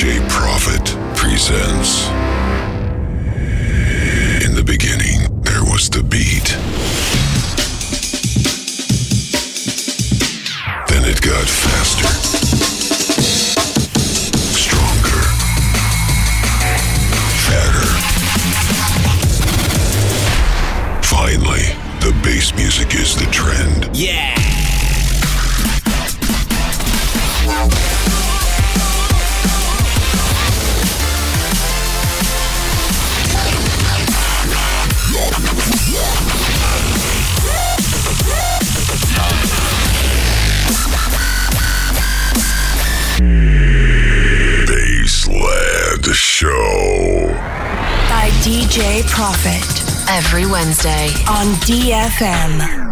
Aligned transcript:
DJ 0.00 0.18
Prophet 0.30 0.96
presents. 1.14 2.39
On 50.82 51.52
DFM. 51.66 52.89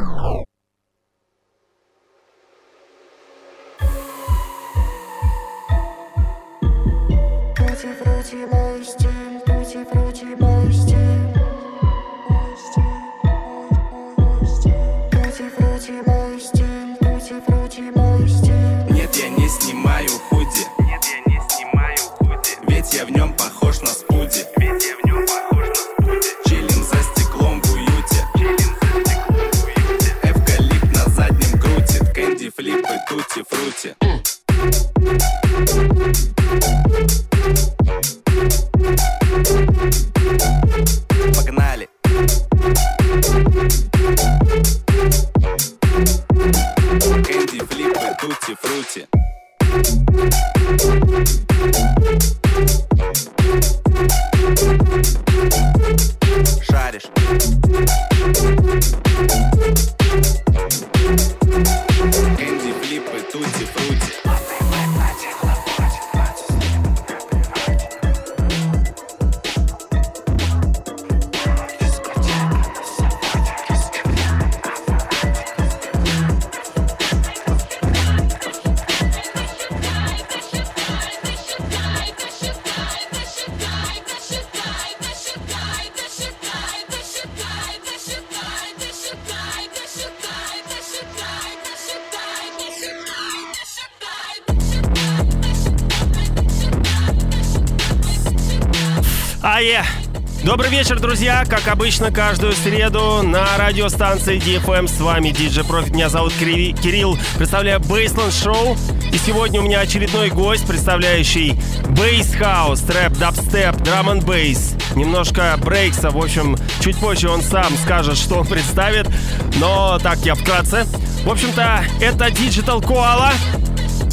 Вечер, 100.89 101.01
друзья! 101.01 101.45
Как 101.47 101.69
обычно, 101.69 102.11
каждую 102.11 102.55
среду 102.55 103.21
на 103.23 103.47
радиостанции 103.59 104.39
DFM 104.39 104.89
с 104.89 104.99
вами 105.01 105.29
DJ 105.29 105.69
Profit. 105.69 105.93
Меня 105.93 106.09
зовут 106.09 106.33
Кири- 106.41 106.73
Кирилл. 106.73 107.19
Представляю 107.37 107.79
Bassland 107.81 108.31
Show. 108.31 108.79
И 109.13 109.19
сегодня 109.19 109.61
у 109.61 109.65
меня 109.65 109.81
очередной 109.81 110.31
гость, 110.31 110.67
представляющий 110.67 111.61
bass 111.91 112.35
house, 112.35 112.81
трэп, 112.81 113.19
дабстеп, 113.19 113.77
drum 113.83 114.09
n 114.09 114.21
bass. 114.21 114.77
Немножко 114.95 115.59
брейкса. 115.63 116.09
В 116.09 116.17
общем, 116.17 116.57
чуть 116.81 116.97
позже 116.97 117.29
он 117.29 117.43
сам 117.43 117.77
скажет, 117.85 118.17
что 118.17 118.37
он 118.37 118.47
представит. 118.47 119.11
Но 119.57 119.99
так 119.99 120.21
я 120.21 120.35
вкратце. 120.35 120.87
В 121.23 121.31
общем-то, 121.31 121.85
это 122.01 122.29
Digital 122.29 122.81
Koala. 122.81 123.35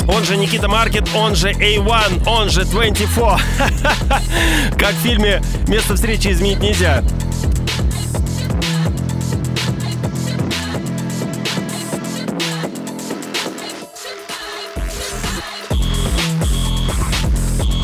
Он 0.07 0.23
же 0.23 0.37
Никита 0.37 0.67
Маркет, 0.67 1.07
он 1.15 1.35
же 1.35 1.51
A1, 1.51 2.27
он 2.27 2.49
же 2.49 2.63
24. 2.65 3.37
Как 4.77 4.93
в 4.93 4.99
фильме 5.01 5.41
«Место 5.67 5.95
встречи 5.95 6.29
изменить 6.31 6.59
нельзя». 6.59 7.03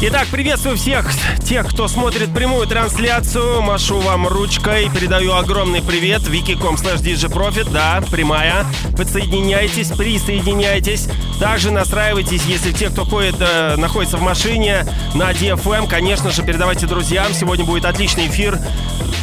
Итак, 0.03 0.30
приветствую 0.31 0.78
всех 0.78 1.06
тех, 1.44 1.69
кто 1.69 1.88
смотрит 1.88 2.34
прямую 2.34 2.66
трансляцию. 2.66 3.62
Машу 3.62 4.00
вам 4.00 4.28
ручкой, 4.28 4.90
передаю 4.90 5.34
огромный 5.34 5.84
привет. 5.84 6.24
wiki.com 6.24 6.74
slash 6.74 7.03
djprofit, 7.03 7.69
да, 7.72 8.02
прямая. 8.09 8.66
Подсоединяйтесь, 8.98 9.90
присоединяйтесь. 9.90 11.08
Также 11.41 11.72
настраивайтесь, 11.72 12.44
если 12.44 12.72
те, 12.72 12.91
кто 12.91 13.03
ходит, 13.03 13.35
э, 13.40 13.75
находится 13.75 14.18
в 14.18 14.22
машине 14.22 14.85
на 15.16 15.31
DFM, 15.31 15.88
конечно 15.88 16.29
же, 16.29 16.44
передавайте 16.44 16.85
друзьям. 16.85 17.34
Сегодня 17.34 17.66
будет 17.66 17.85
отличный 17.85 18.28
эфир, 18.28 18.59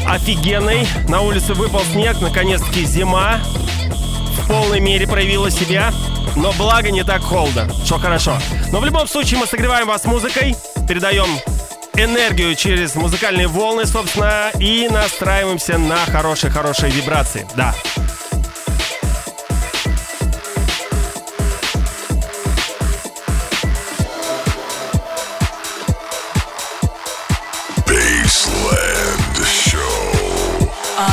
офигенный. 0.05 0.89
На 1.09 1.21
улице 1.21 1.55
выпал 1.55 1.81
снег, 1.93 2.21
наконец-таки 2.21 2.84
зима 2.84 3.39
в 4.37 4.49
полной 4.49 4.81
мере 4.81 5.07
проявила 5.07 5.49
себя. 5.49 5.93
Но 6.34 6.53
благо 6.55 6.91
не 6.91 7.05
так 7.05 7.23
холодно, 7.23 7.71
что 7.84 7.99
хорошо. 7.99 8.37
Но 8.73 8.81
в 8.81 8.84
любом 8.84 9.07
случае 9.07 9.39
мы 9.39 9.47
согреваем 9.47 9.87
вас 9.87 10.05
музыкой, 10.05 10.57
передаем 10.89 11.28
энергию 11.95 12.57
через 12.57 12.97
музыкальные 12.97 13.47
волны, 13.47 13.87
собственно, 13.87 14.51
и 14.59 14.89
настраиваемся 14.91 15.78
на 15.78 15.99
хорошие-хорошие 15.99 16.91
вибрации. 16.91 17.47
Да. 17.55 17.77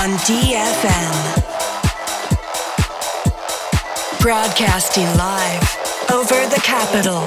On 0.05 0.11
DFM. 0.19 1.15
Broadcasting 4.21 5.07
live 5.17 5.63
over 6.11 6.47
the 6.47 6.61
capital. 6.63 7.23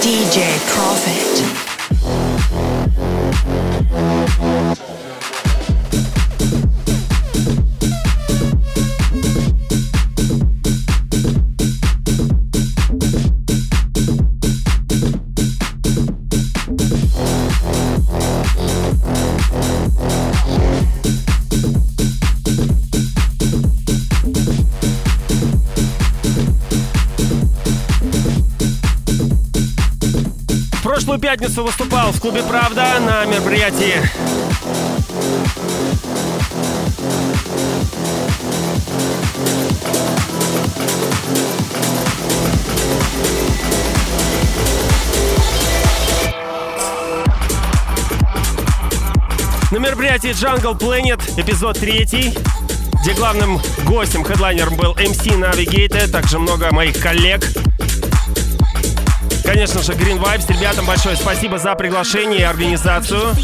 DJ 0.00 0.60
Profit. 0.68 1.65
Пятницу 31.26 31.64
выступал 31.64 32.12
в 32.12 32.20
клубе 32.20 32.40
«Правда» 32.44 33.00
на 33.00 33.24
мероприятии 33.24 33.94
На 49.72 49.78
мероприятии 49.78 50.30
Jungle 50.30 50.78
Planet, 50.78 51.20
эпизод 51.36 51.76
3, 51.80 52.04
где 53.02 53.14
главным 53.14 53.60
гостем, 53.84 54.22
хедлайнером 54.22 54.76
был 54.76 54.94
MC 54.94 55.40
Navigator, 55.40 56.06
также 56.06 56.38
много 56.38 56.72
моих 56.72 57.00
коллег. 57.00 57.42
Конечно 59.46 59.82
же, 59.82 59.92
Green 59.92 60.20
Vibes. 60.20 60.52
Ребятам 60.52 60.86
большое 60.86 61.16
спасибо 61.16 61.58
за 61.58 61.74
приглашение 61.76 62.40
и 62.40 62.42
организацию. 62.42 63.34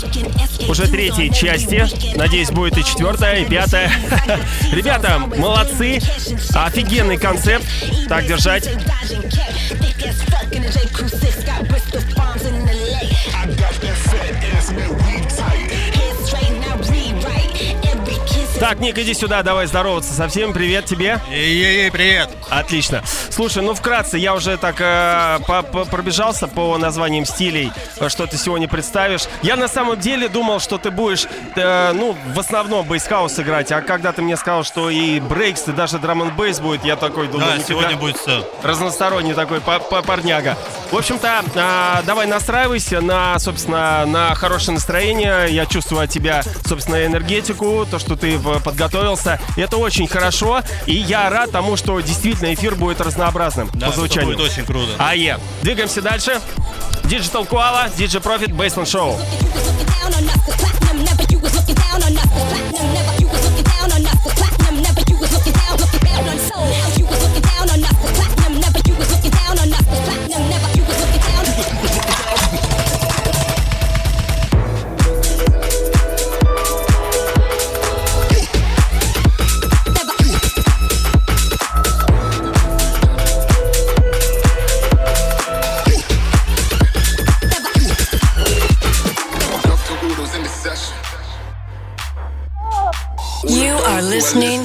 Уже 0.69 0.89
третьей 0.89 1.33
части. 1.33 1.87
Надеюсь, 2.17 2.51
будет 2.51 2.77
и 2.77 2.85
четвертая, 2.85 3.37
и 3.37 3.45
пятая. 3.45 3.91
Ребята, 4.73 5.19
молодцы. 5.19 6.01
Офигенный 6.55 7.19
концепт. 7.19 7.65
Так 8.09 8.27
держать. 8.27 8.69
Так, 18.63 18.79
Ник, 18.79 18.97
иди 18.97 19.13
сюда, 19.13 19.43
давай 19.43 19.67
здороваться 19.67 20.13
со 20.13 20.29
всеми. 20.29 20.53
Привет 20.53 20.85
тебе. 20.85 21.21
Ей-ей, 21.29 21.91
привет. 21.91 22.31
Отлично. 22.49 23.03
Слушай, 23.33 23.63
ну 23.63 23.73
вкратце, 23.75 24.19
я 24.19 24.35
уже 24.35 24.59
так 24.59 24.77
э, 24.79 25.39
по- 25.47 25.63
по- 25.63 25.87
пробежался 25.87 26.47
по 26.49 26.77
названиям 26.77 27.25
стилей, 27.25 27.73
э, 27.99 28.11
что 28.11 28.27
ты 28.27 28.37
сегодня 28.37 28.69
представишь. 28.69 29.23
Я 29.41 29.57
на 29.57 29.69
самом 29.69 29.99
деле 29.99 30.29
думал, 30.29 30.61
что 30.61 30.77
ты 30.77 30.91
будешь, 30.91 31.27
э, 31.57 31.93
ну, 31.95 32.15
в 32.35 32.39
основном 32.39 32.87
бейсхаус 32.87 33.39
играть, 33.41 33.73
а 33.73 33.81
когда 33.81 34.13
ты 34.13 34.21
мне 34.21 34.37
сказал, 34.37 34.65
что 34.65 34.91
и 34.91 35.19
брейкс, 35.19 35.67
и 35.69 35.73
даже 35.73 35.99
драм 35.99 36.21
н 36.21 36.31
бейс 36.37 36.61
будет, 36.61 36.85
я 36.85 36.95
такой 36.97 37.27
думаю, 37.27 37.53
Да, 37.53 37.57
нифига, 37.57 37.69
сегодня 37.81 37.97
будет 37.97 38.19
все. 38.19 38.47
разносторонний 38.63 39.33
такой 39.33 39.63
па- 39.63 39.79
па- 39.79 40.03
парняга. 40.03 40.59
В 40.91 40.97
общем-то, 40.99 41.43
а, 41.57 42.03
давай 42.05 42.27
настраивайся 42.27 43.01
на, 43.01 43.39
собственно, 43.39 44.05
на 44.05 44.35
хорошее 44.35 44.75
настроение. 44.75 45.47
Я 45.49 45.65
чувствую 45.65 46.03
от 46.03 46.11
тебя, 46.11 46.43
собственно, 46.67 47.07
энергетику, 47.07 47.87
то, 47.91 47.99
что 47.99 48.15
ты 48.15 48.39
подготовился. 48.39 49.41
Это 49.57 49.79
очень 49.79 50.07
хорошо. 50.07 50.61
И 50.85 50.93
я 50.93 51.31
рад 51.31 51.51
тому, 51.51 51.79
что 51.79 51.99
действительно 52.01 52.53
эфир 52.53 52.75
будет 52.75 53.01
разнообразным 53.23 53.71
Да, 53.75 53.87
по 53.87 53.91
это 53.91 53.99
звучанию. 54.01 54.37
будет 54.37 54.41
очень 54.51 54.65
круто. 54.65 54.93
АЕ. 54.99 55.39
Двигаемся 55.63 56.03
дальше. 56.03 56.41
Digital 57.05 57.47
Koala, 57.49 57.89
DJ 57.97 58.21
Profit, 58.23 58.51
Basement 58.51 58.87
Show. 58.87 59.19
Love 67.75 68.42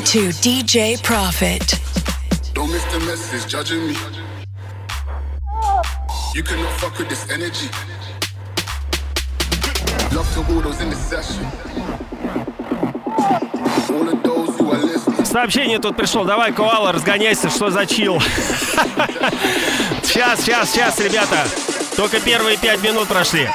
to 0.08 0.30
DJ 0.40 0.96
Profit. 1.04 1.74
Don't 2.54 2.72
miss 2.72 2.86
the 2.86 3.00
message 3.02 3.46
judging 3.46 3.88
me. 3.88 3.96
You 6.34 6.44
cannot 6.44 6.72
fuck 6.80 6.98
with 6.98 7.10
this 7.10 7.30
energy. 7.30 7.68
Love 10.16 10.32
to 10.34 10.40
all 10.54 10.62
those 10.62 10.80
in 10.80 10.90
the 10.90 10.96
session. 10.96 11.44
All 13.94 14.08
of 14.08 14.24
those 14.24 14.58
who 14.58 14.72
are 14.72 14.80
listening. 14.80 15.26
Сообщение 15.26 15.80
тут 15.80 15.98
пришло. 15.98 16.24
Давай, 16.24 16.54
Коала, 16.54 16.94
разгоняйся, 16.94 17.50
что 17.50 17.70
за 17.70 17.86
чил. 17.86 18.22
Сейчас, 20.04 20.40
сейчас, 20.40 20.72
сейчас, 20.72 21.00
ребята. 21.00 21.46
Только 21.98 22.22
первые 22.22 22.56
пять 22.56 22.82
минут 22.82 23.10
прошли. 23.10 23.50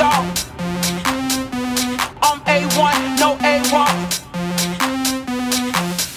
Off. 0.00 0.24
On 2.22 2.40
A1, 2.46 3.18
no 3.18 3.36
A1. 3.36 4.24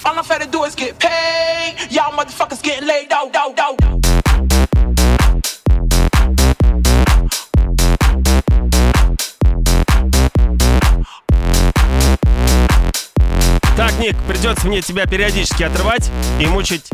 All 0.06 0.18
I'm 0.18 0.24
finna 0.24 0.50
do 0.50 0.64
is 0.64 0.76
get 0.76 0.98
paid. 1.00 1.76
Y'all 1.90 2.12
motherfuckers 2.12 2.62
getting 2.64 2.88
laid 2.88 3.12
out, 3.12 3.36
out, 3.36 3.60
out. 3.60 3.78
Так, 13.76 14.00
Ник, 14.00 14.16
придется 14.28 14.68
мне 14.68 14.82
тебя 14.82 15.06
периодически 15.06 15.62
отрывать 15.62 16.10
и 16.40 16.48
мучить 16.48 16.90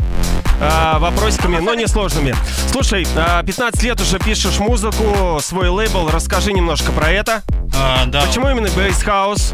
а, 0.60 0.98
вопросиками, 0.98 1.58
но 1.58 1.74
не 1.74 1.86
сложными. 1.86 2.34
Слушай, 2.70 3.06
а, 3.16 3.42
15 3.42 3.82
лет 3.82 4.00
уже 4.00 4.18
пишешь 4.18 4.58
музыку, 4.58 5.38
свой 5.42 5.68
лейбл. 5.68 6.08
Расскажи 6.08 6.52
немножко 6.52 6.92
про 6.92 7.10
это. 7.10 7.42
А, 7.76 8.04
да. 8.06 8.22
Почему 8.22 8.48
именно 8.48 8.66
Bass 8.68 9.04
House? 9.04 9.52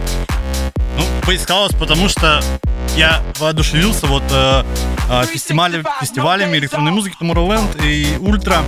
Ну, 0.96 1.04
поискалось, 1.24 1.72
потому 1.74 2.08
что 2.08 2.42
я 2.96 3.22
воодушевился 3.38 4.06
вот 4.06 4.24
э, 4.30 4.64
э, 5.08 5.22
фестиваля- 5.32 5.84
фестивалями 6.00 6.58
электронной 6.58 6.90
музыки 6.90 7.16
Tomorrowland 7.20 7.82
и 7.86 8.18
Ультра 8.18 8.62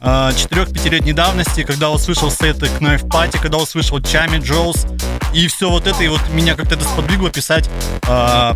э, 0.00 0.30
4-5-летней 0.30 1.12
давности, 1.12 1.62
когда 1.62 1.90
услышал 1.90 2.30
сеты 2.30 2.66
Knife 2.80 3.06
Party, 3.06 3.38
когда 3.40 3.58
услышал 3.58 4.00
Чами, 4.00 4.38
Джоус, 4.38 4.86
и 5.34 5.46
все 5.48 5.68
вот 5.68 5.86
это, 5.86 6.02
и 6.02 6.08
вот 6.08 6.20
меня 6.32 6.54
как-то 6.54 6.74
это 6.74 6.84
сподвигло 6.84 7.30
писать 7.30 7.68
э, 8.08 8.54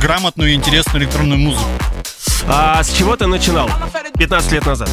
грамотную 0.00 0.52
и 0.52 0.54
интересную 0.54 1.04
электронную 1.04 1.38
музыку. 1.38 1.68
А 2.48 2.82
с 2.82 2.92
чего 2.92 3.16
ты 3.16 3.26
начинал 3.26 3.70
15 4.18 4.52
лет 4.52 4.66
назад? 4.66 4.90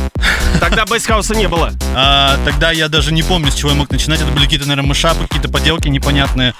Тогда 0.59 0.85
бейсхауса 0.85 1.35
не 1.35 1.47
было. 1.47 1.71
А, 1.95 2.37
тогда 2.45 2.71
я 2.71 2.87
даже 2.89 3.13
не 3.13 3.23
помню, 3.23 3.51
с 3.51 3.55
чего 3.55 3.71
я 3.71 3.75
мог 3.75 3.89
начинать. 3.89 4.21
Это 4.21 4.31
были 4.31 4.43
какие-то, 4.43 4.67
наверное, 4.67 4.87
мышапы, 4.87 5.23
какие-то 5.23 5.49
поделки 5.49 5.87
непонятные, 5.87 6.53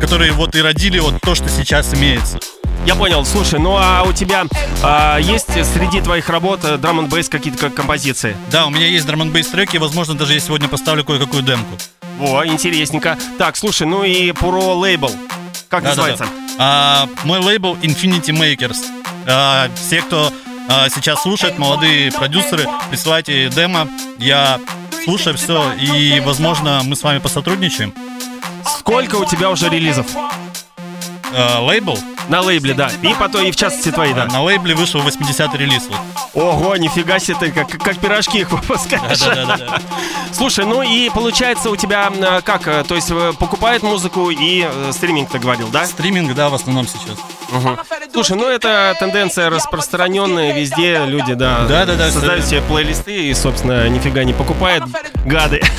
которые 0.00 0.32
вот 0.32 0.54
и 0.54 0.62
родили 0.62 0.98
вот 0.98 1.20
то, 1.20 1.34
что 1.34 1.48
сейчас 1.48 1.92
имеется. 1.94 2.38
Я 2.86 2.94
понял. 2.94 3.24
Слушай, 3.24 3.58
ну 3.58 3.76
а 3.76 4.04
у 4.04 4.12
тебя 4.12 4.44
а, 4.82 5.18
есть 5.18 5.48
среди 5.74 6.00
твоих 6.00 6.28
работ 6.28 6.60
драм 6.80 7.00
н 7.00 7.06
бейс 7.08 7.28
какие-то 7.28 7.58
как 7.58 7.74
композиции? 7.74 8.36
Да, 8.50 8.66
у 8.66 8.70
меня 8.70 8.86
есть 8.86 9.06
драм 9.06 9.22
н 9.22 9.32
треки, 9.32 9.76
возможно, 9.76 10.14
даже 10.14 10.34
я 10.34 10.40
сегодня 10.40 10.68
поставлю 10.68 11.02
кое-какую 11.04 11.42
демку. 11.42 11.76
Во, 12.18 12.46
интересненько. 12.46 13.18
Так, 13.38 13.56
слушай, 13.56 13.86
ну 13.86 14.04
и 14.04 14.30
про 14.32 14.74
лейбл. 14.74 15.10
Как 15.68 15.82
Да-да-да. 15.82 15.88
называется? 15.88 16.26
А, 16.58 17.08
мой 17.24 17.40
лейбл 17.40 17.74
Infinity 17.82 18.30
Makers. 18.30 18.76
А, 19.28 19.68
все, 19.74 20.02
кто 20.02 20.32
а, 20.68 20.88
сейчас 20.88 21.22
слушает, 21.22 21.58
молодые 21.58 22.12
продюсеры, 22.12 22.66
присылайте 22.90 23.48
демо. 23.48 23.88
Я 24.18 24.60
слушаю 25.04 25.36
все, 25.36 25.72
и, 25.74 26.20
возможно, 26.20 26.82
мы 26.84 26.96
с 26.96 27.02
вами 27.02 27.18
посотрудничаем. 27.18 27.92
Сколько 28.78 29.16
у 29.16 29.24
тебя 29.24 29.50
уже 29.50 29.68
релизов? 29.68 30.06
А, 31.34 31.60
лейбл? 31.60 31.98
На 32.28 32.40
лейбле, 32.40 32.74
да. 32.74 32.90
И 33.02 33.14
потом, 33.14 33.44
и 33.44 33.50
в 33.50 33.56
частности 33.56 33.92
твои, 33.92 34.12
да. 34.12 34.26
На 34.26 34.42
лейбле 34.42 34.74
вышел 34.74 35.00
80-й 35.00 35.56
релиз. 35.58 35.84
вот. 35.88 36.00
Ого, 36.34 36.76
нифига 36.76 37.18
себе 37.18 37.36
ты, 37.38 37.52
как, 37.52 37.68
как 37.68 37.98
пирожки 37.98 38.40
их 38.40 38.50
выпускаешь. 38.50 39.20
Да-да-да-да. 39.20 39.80
Слушай, 40.32 40.66
ну 40.66 40.82
и 40.82 41.08
получается 41.10 41.70
у 41.70 41.76
тебя 41.76 42.10
э, 42.12 42.40
как, 42.42 42.66
э, 42.66 42.84
то 42.84 42.94
есть 42.94 43.10
э, 43.10 43.32
покупает 43.38 43.82
музыку 43.82 44.30
и 44.30 44.68
э, 44.68 44.92
стриминг, 44.92 45.30
ты 45.30 45.38
говорил, 45.38 45.68
да? 45.68 45.86
Стриминг, 45.86 46.34
да, 46.34 46.48
в 46.48 46.54
основном 46.54 46.86
сейчас. 46.88 47.16
Слушай, 48.12 48.36
ну 48.36 48.48
это 48.48 48.94
тенденция 48.98 49.50
распространенная 49.50 50.52
везде, 50.54 51.04
люди, 51.06 51.34
да, 51.34 51.64
Да-да-да, 51.68 52.10
создают 52.10 52.44
всё 52.44 52.50
себе 52.56 52.62
плейлисты 52.62 53.28
и, 53.28 53.34
собственно, 53.34 53.88
нифига 53.88 54.24
не 54.24 54.32
покупают, 54.32 54.84
гады. 55.24 55.62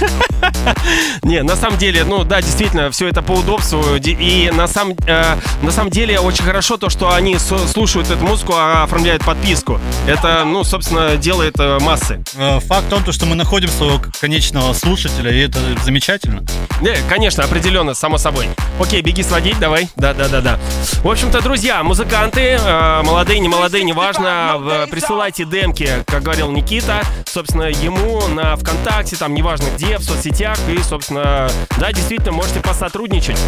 Не, 1.23 1.43
на 1.43 1.55
самом 1.55 1.77
деле, 1.77 2.03
ну 2.03 2.23
да, 2.23 2.41
действительно, 2.41 2.91
все 2.91 3.07
это 3.07 3.21
по 3.21 3.31
удобству, 3.33 3.83
и 3.95 4.51
на 4.53 4.67
самом, 4.67 4.95
э, 5.07 5.35
на 5.61 5.71
самом 5.71 5.89
деле 5.89 6.19
очень 6.19 6.43
хорошо 6.43 6.77
то, 6.77 6.89
что 6.89 7.11
они 7.13 7.37
со- 7.37 7.67
слушают 7.67 8.09
эту 8.11 8.23
музыку, 8.23 8.53
а 8.55 8.83
оформляют 8.83 9.25
подписку. 9.25 9.79
Это, 10.07 10.43
ну, 10.45 10.63
собственно, 10.63 11.17
делает 11.17 11.55
э, 11.59 11.79
массы. 11.79 12.23
Э, 12.35 12.59
Факт 12.61 12.85
в 12.87 12.89
том, 12.89 13.03
то, 13.03 13.11
что 13.11 13.25
мы 13.25 13.35
находим 13.35 13.69
своего 13.69 13.99
конечного 14.21 14.73
слушателя, 14.73 15.31
и 15.31 15.39
это 15.39 15.59
замечательно. 15.83 16.43
Не, 16.81 16.95
конечно, 17.09 17.43
определенно, 17.43 17.93
само 17.93 18.17
собой. 18.17 18.47
Окей, 18.79 19.01
беги 19.01 19.23
сводить, 19.23 19.57
давай. 19.59 19.89
Да, 19.95 20.13
да, 20.13 20.27
да, 20.27 20.41
да. 20.41 20.59
В 21.03 21.09
общем-то, 21.09 21.41
друзья, 21.41 21.56
музыканты, 21.83 22.59
э, 22.59 23.01
молодые, 23.03 23.39
не 23.39 23.49
молодые, 23.49 23.83
неважно, 23.83 24.85
присылайте 24.91 25.43
демки, 25.43 25.89
как 26.05 26.21
говорил 26.21 26.51
Никита, 26.51 27.01
собственно, 27.25 27.63
ему 27.63 28.27
на 28.27 28.55
ВКонтакте, 28.55 29.15
там, 29.15 29.33
неважно 29.33 29.65
где, 29.75 29.97
в 29.97 30.03
соцсетях, 30.03 30.59
и, 30.69 30.77
собственно, 30.83 31.49
да, 31.79 31.91
действительно, 31.91 32.31
можете 32.31 32.59
посотрудничать. 32.59 33.39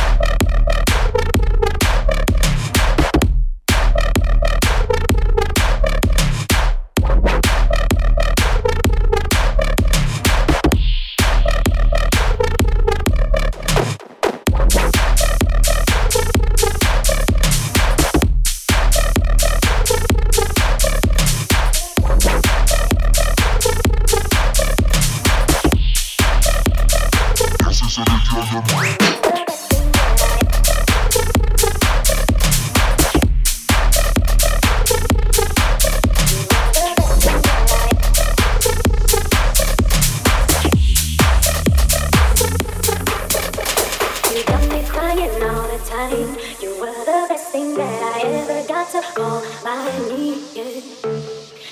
Got 48.83 48.91
to 48.91 49.15
call 49.15 49.43
my 49.65 49.85
need. 50.09 50.39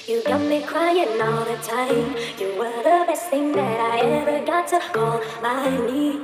You 0.06 0.22
got 0.22 0.40
me 0.42 0.62
crying 0.62 1.20
all 1.20 1.44
the 1.44 1.56
time. 1.56 2.14
You 2.38 2.56
were 2.56 2.82
the 2.84 3.04
best 3.06 3.30
thing 3.30 3.50
that 3.52 3.80
I 3.80 3.98
ever 4.00 4.46
got 4.46 4.68
to 4.68 4.80
call 4.92 5.20
my 5.42 5.70
need. 5.90 6.20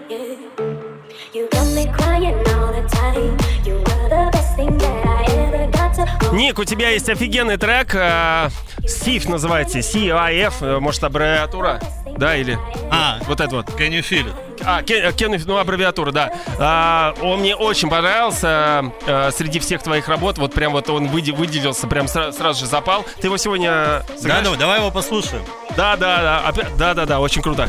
You 1.34 1.48
got 1.50 1.66
me 1.74 1.86
crying 1.92 2.38
all 2.54 2.72
the 2.72 2.86
time. 2.88 3.36
You 3.64 3.74
were 3.78 4.08
the 4.08 4.30
best 4.32 4.54
thing 4.54 4.78
that 4.78 5.06
I 5.06 5.24
ever 5.32 5.70
got 5.72 5.94
to 5.94 6.06
call. 6.20 6.32
Ник, 6.34 6.58
у 6.58 6.64
тебя 6.64 6.90
есть 6.90 7.08
офигенный 7.08 7.56
трек, 7.56 7.94
э, 7.94 8.50
SIF 8.84 9.28
называется, 9.28 9.82
C-I-F, 9.82 10.62
э, 10.62 10.78
может, 10.78 11.02
аббревиатура, 11.02 11.80
да, 12.16 12.36
или 12.36 12.58
А, 12.90 13.18
вот 13.26 13.40
это 13.40 13.56
вот. 13.56 13.66
Can 13.70 13.90
you 13.90 14.00
feel 14.00 14.26
it? 14.26 14.34
А, 14.64 14.82
Кен, 14.82 15.10
Кен- 15.14 15.42
ну, 15.46 15.58
аббревиатура, 15.58 16.12
да. 16.12 16.32
А, 16.58 17.14
он 17.20 17.40
мне 17.40 17.54
очень 17.54 17.88
понравился 17.90 18.90
э, 19.06 19.30
среди 19.30 19.58
всех 19.58 19.82
твоих 19.82 20.08
работ. 20.08 20.38
Вот 20.38 20.54
прям 20.54 20.72
вот 20.72 20.88
он 20.88 21.06
выде- 21.08 21.32
выделился, 21.34 21.86
прям 21.86 22.06
сра- 22.06 22.32
сразу 22.32 22.60
же 22.60 22.66
запал. 22.66 23.04
Ты 23.20 23.26
его 23.26 23.36
сегодня 23.36 23.70
Да, 23.70 24.04
сыграешь? 24.18 24.44
давай, 24.44 24.58
давай 24.58 24.78
его 24.80 24.90
послушаем. 24.90 25.42
Да, 25.76 25.96
да, 25.96 26.22
да, 26.22 26.48
опять- 26.48 26.76
да, 26.76 26.94
да, 26.94 27.04
да, 27.06 27.20
очень 27.20 27.42
круто. 27.42 27.68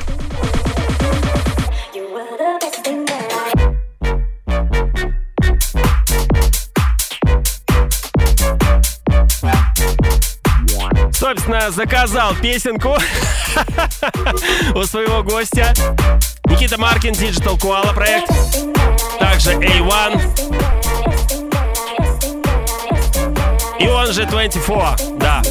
Собственно, 11.28 11.72
заказал 11.72 12.34
песенку 12.36 12.96
у 14.76 14.84
своего 14.84 15.24
гостя. 15.24 15.74
Никита 16.46 16.80
Маркин, 16.80 17.12
Digital 17.12 17.60
Koala 17.60 17.94
проект. 17.94 18.30
Также 19.20 19.52
A1. 19.56 20.22
И 23.82 23.88
он 23.90 24.14
же 24.14 24.26
24, 24.26 25.18
да. 25.20 25.42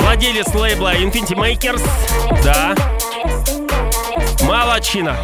Владелец 0.00 0.52
лейбла 0.52 0.96
Infinity 0.96 1.36
Makers, 1.36 1.82
да. 2.42 2.74
Молодчина. 4.44 5.16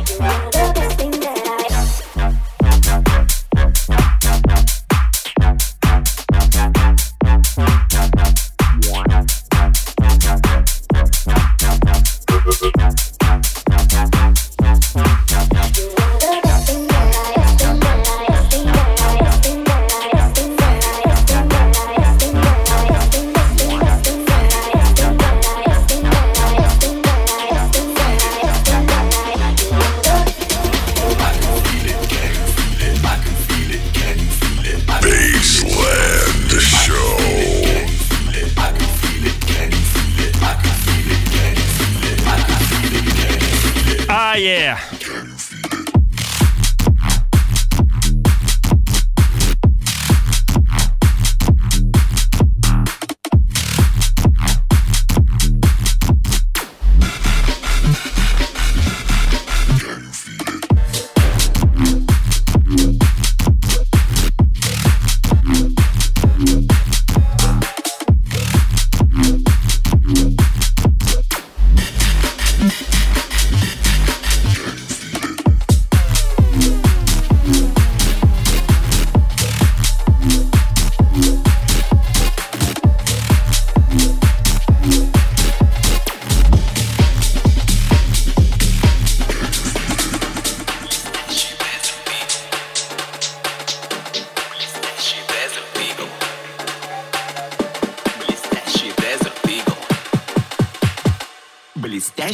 Ah, 44.13 44.35
yeah. 44.35 44.81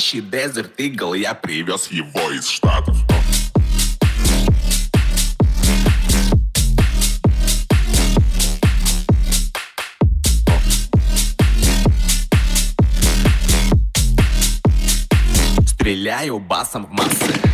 Блестящий 0.07 0.21
Desert 0.21 0.71
Eagle, 0.79 1.19
я 1.19 1.35
привез 1.35 1.89
его 1.91 2.31
из 2.31 2.49
Штатов. 2.49 2.97
Стреляю 15.67 16.39
басом 16.39 16.87
в 16.87 16.93
массы. 16.93 17.46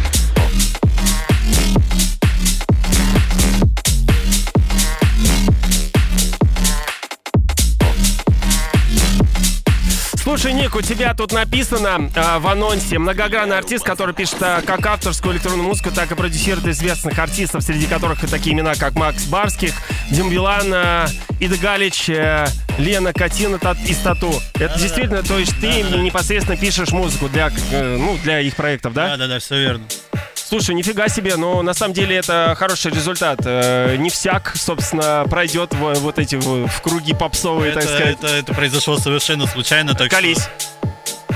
Слушай, 10.42 10.56
Ник, 10.56 10.75
у 10.75 10.82
тебя 10.82 11.14
тут 11.14 11.30
написано 11.30 12.11
э, 12.16 12.38
в 12.40 12.49
анонсе 12.49 12.99
многогранный 12.99 13.56
артист, 13.56 13.84
который 13.84 14.12
пишет 14.12 14.38
э, 14.40 14.61
как 14.66 14.84
авторскую 14.84 15.34
электронную 15.34 15.68
музыку, 15.68 15.92
так 15.94 16.11
и 16.11 16.16
продюсирует 16.16 16.66
известных 16.66 17.16
артистов, 17.16 17.62
среди 17.62 17.87
которых 17.87 18.25
и 18.25 18.26
такие 18.26 18.52
имена, 18.52 18.75
как 18.75 18.94
Макс 18.96 19.22
Барских, 19.26 19.72
Дим 20.11 20.30
Билан, 20.30 20.75
э, 20.75 21.06
Ида 21.38 21.56
Галич, 21.58 22.08
э, 22.08 22.49
Лена 22.76 23.12
Катина 23.12 23.61
Тат- 23.61 23.84
из 23.87 23.99
Тату. 23.99 24.34
Это 24.54 24.76
действительно, 24.80 25.22
то 25.22 25.38
есть 25.38 25.54
ты 25.61 25.78
им 25.78 26.02
непосредственно 26.02 26.56
пишешь 26.56 26.90
музыку 26.90 27.28
для, 27.28 27.52
э, 27.70 27.96
ну, 27.96 28.18
для 28.25 28.40
их 28.40 28.56
проектов, 28.56 28.94
да? 28.94 29.11
Да-да-да, 29.11 29.38
все 29.38 29.61
верно. 29.61 29.84
Слушай, 30.52 30.75
нифига 30.75 31.09
себе, 31.09 31.37
но 31.37 31.62
на 31.62 31.73
самом 31.73 31.94
деле 31.94 32.14
это 32.14 32.54
хороший 32.59 32.90
результат. 32.90 33.38
Э, 33.47 33.97
не 33.97 34.11
всяк, 34.11 34.52
собственно, 34.54 35.25
пройдет 35.30 35.73
в, 35.73 35.94
вот 36.00 36.18
эти 36.18 36.35
в, 36.35 36.68
круги 36.82 37.14
попсовые, 37.14 37.73
так 37.73 37.85
Это, 37.85 37.94
сказать. 37.94 38.16
это, 38.18 38.26
это 38.26 38.52
произошло 38.52 38.99
совершенно 38.99 39.47
случайно. 39.47 39.94
Так 39.94 40.09
что 40.09 40.16
Колись. 40.16 40.47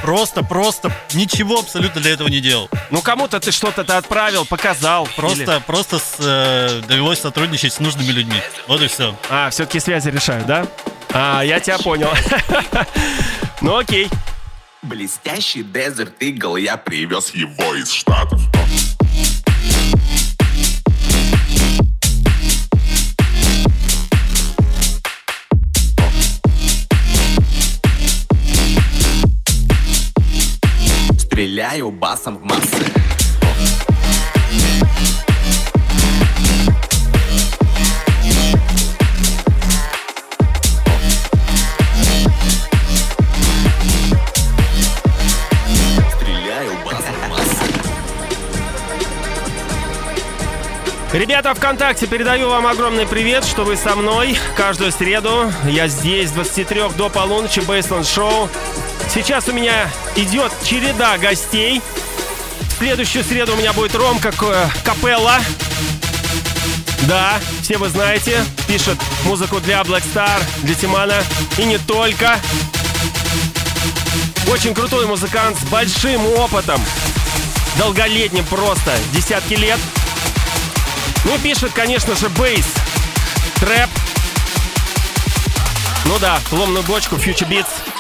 Просто, 0.03 0.43
просто 0.43 0.93
ничего 1.15 1.61
абсолютно 1.61 2.03
для 2.03 2.13
этого 2.13 2.29
не 2.29 2.41
делал. 2.41 2.69
Ну 2.91 3.01
кому-то 3.01 3.41
ты 3.41 3.53
что-то-то 3.53 3.97
отправил, 3.97 4.45
показал. 4.45 5.09
Просто, 5.17 5.55
Или- 5.55 5.63
просто 5.67 5.99
с, 5.99 6.17
э, 6.19 6.83
довелось 6.87 7.21
сотрудничать 7.21 7.73
с 7.73 7.81
нужными 7.81 8.11
людьми. 8.13 8.43
Вот 8.69 8.83
и 8.83 8.87
все. 8.87 9.17
А, 9.31 9.49
все-таки 9.49 9.81
связи 9.81 10.11
решают, 10.11 10.47
да? 10.47 10.67
А, 11.15 11.41
я 11.41 11.59
тебя 11.59 11.79
понял. 11.79 12.11
Ну 13.63 13.79
окей. 13.79 14.09
Блестящий 14.83 15.63
Desert 15.63 16.13
Eagle, 16.21 16.61
я 16.61 16.77
привез 16.77 17.31
его 17.35 17.75
из 17.75 17.91
Штатов. 17.91 18.43
Стреляю 31.37 31.91
басом 31.91 32.39
в 32.39 32.45
массы. 32.45 32.87
Ребята 51.13 51.53
ВКонтакте, 51.53 52.07
передаю 52.07 52.49
вам 52.49 52.67
огромный 52.67 53.07
привет, 53.07 53.45
что 53.45 53.65
вы 53.65 53.77
со 53.77 53.95
мной 53.95 54.39
каждую 54.57 54.91
среду. 54.91 55.53
Я 55.69 55.89
здесь 55.89 56.31
с 56.31 56.33
23 56.33 56.85
до 56.97 57.11
полуночи, 57.11 57.61
Бейсленд 57.61 58.07
Шоу. 58.07 58.49
Сейчас 59.17 59.49
у 59.49 59.53
меня 59.53 59.91
идет 60.15 60.53
череда 60.63 61.17
гостей. 61.17 61.81
В 62.61 62.77
следующую 62.77 63.25
среду 63.25 63.55
у 63.55 63.57
меня 63.57 63.73
будет 63.73 63.95
Ромка 63.95 64.31
К- 64.31 64.71
Капелла. 64.85 65.41
Да, 67.09 67.41
все 67.63 67.79
вы 67.79 67.89
знаете, 67.89 68.45
пишет 68.69 68.99
музыку 69.25 69.59
для 69.61 69.81
Black 69.81 70.05
Star, 70.13 70.39
для 70.65 70.75
Тимана 70.75 71.23
и 71.57 71.65
не 71.65 71.79
только. 71.79 72.39
Очень 74.49 74.75
крутой 74.75 75.07
музыкант 75.07 75.57
с 75.59 75.65
большим 75.71 76.27
опытом, 76.35 76.85
долголетним 77.79 78.45
просто, 78.45 78.93
десятки 79.15 79.55
лет. 79.55 79.81
Ну 81.25 81.39
пишет, 81.39 81.73
конечно 81.73 82.15
же, 82.15 82.29
бейс, 82.29 82.67
трэп. 83.61 83.89
Ну 86.05 86.19
да, 86.19 86.39
ломную 86.53 86.85
бочку, 86.85 87.17
Future 87.17 87.49
Beats. 87.49 87.96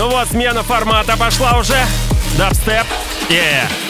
Ну 0.00 0.08
вот, 0.08 0.28
смена 0.28 0.62
формата 0.62 1.14
пошла 1.18 1.58
уже. 1.58 1.76
Дабстеп. 2.38 2.86
Yeah. 3.28 3.89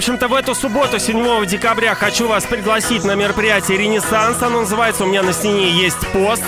Общем-то, 0.00 0.28
в 0.28 0.34
эту 0.34 0.54
субботу, 0.54 0.98
7 0.98 1.44
декабря, 1.44 1.94
хочу 1.94 2.26
вас 2.26 2.44
пригласить 2.44 3.04
на 3.04 3.14
мероприятие 3.16 3.76
«Ренессанс». 3.76 4.40
Оно 4.40 4.62
называется, 4.62 5.04
у 5.04 5.06
меня 5.06 5.22
на 5.22 5.34
стене 5.34 5.68
есть 5.68 5.98
пост 6.14 6.42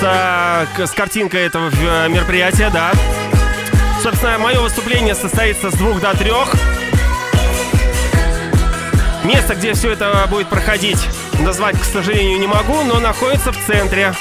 с, 0.00 0.66
к- 0.76 0.86
с 0.88 0.90
картинкой 0.90 1.42
этого 1.42 1.70
э, 1.70 2.08
мероприятия, 2.08 2.68
да. 2.70 2.90
Собственно, 4.02 4.36
мое 4.38 4.58
выступление 4.60 5.14
состоится 5.14 5.70
с 5.70 5.74
двух 5.74 6.00
до 6.00 6.12
трех. 6.18 6.52
Место, 9.22 9.54
где 9.54 9.72
все 9.74 9.92
это 9.92 10.26
будет 10.28 10.48
проходить, 10.48 11.06
назвать, 11.38 11.80
к 11.80 11.84
сожалению, 11.84 12.40
не 12.40 12.48
могу, 12.48 12.82
но 12.82 12.98
находится 12.98 13.52
в 13.52 13.64
центре. 13.64 14.12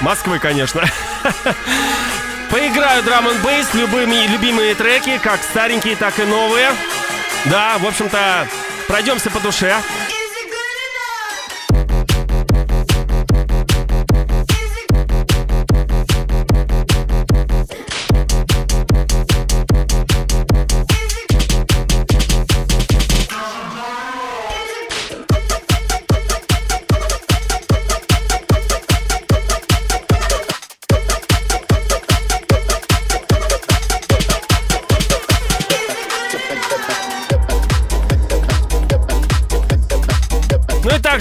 Москвы, 0.00 0.38
конечно. 0.38 0.84
Поиграю 2.56 3.02
драм 3.02 3.28
н 3.28 3.36
бейс, 3.42 3.74
любыми, 3.74 4.26
любимые 4.28 4.74
треки, 4.74 5.18
как 5.18 5.42
старенькие, 5.42 5.94
так 5.94 6.18
и 6.18 6.22
новые. 6.22 6.70
Да, 7.50 7.76
в 7.76 7.86
общем-то, 7.86 8.48
Пройдемся 8.86 9.30
по 9.30 9.40
душе. 9.40 9.74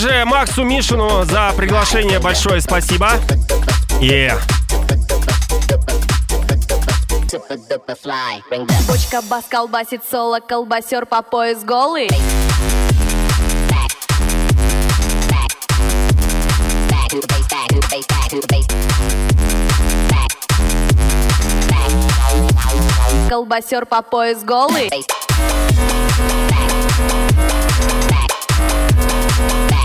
Также 0.06 0.26
Максу 0.26 0.64
Мишину 0.64 1.24
за 1.24 1.52
приглашение 1.58 2.20
большое 2.20 2.62
спасибо. 2.62 3.14
Yeah. 4.00 4.40
Бочка 8.88 9.22
бас 9.24 9.46
колбасит 9.50 10.02
соло, 10.10 10.40
колбасер 10.40 11.06
по 11.06 11.22
пояс 11.24 11.64
голый. 11.64 12.10
Колбасер 23.30 23.86
по 23.88 24.02
пояс 24.04 24.44
голый. 24.44 24.92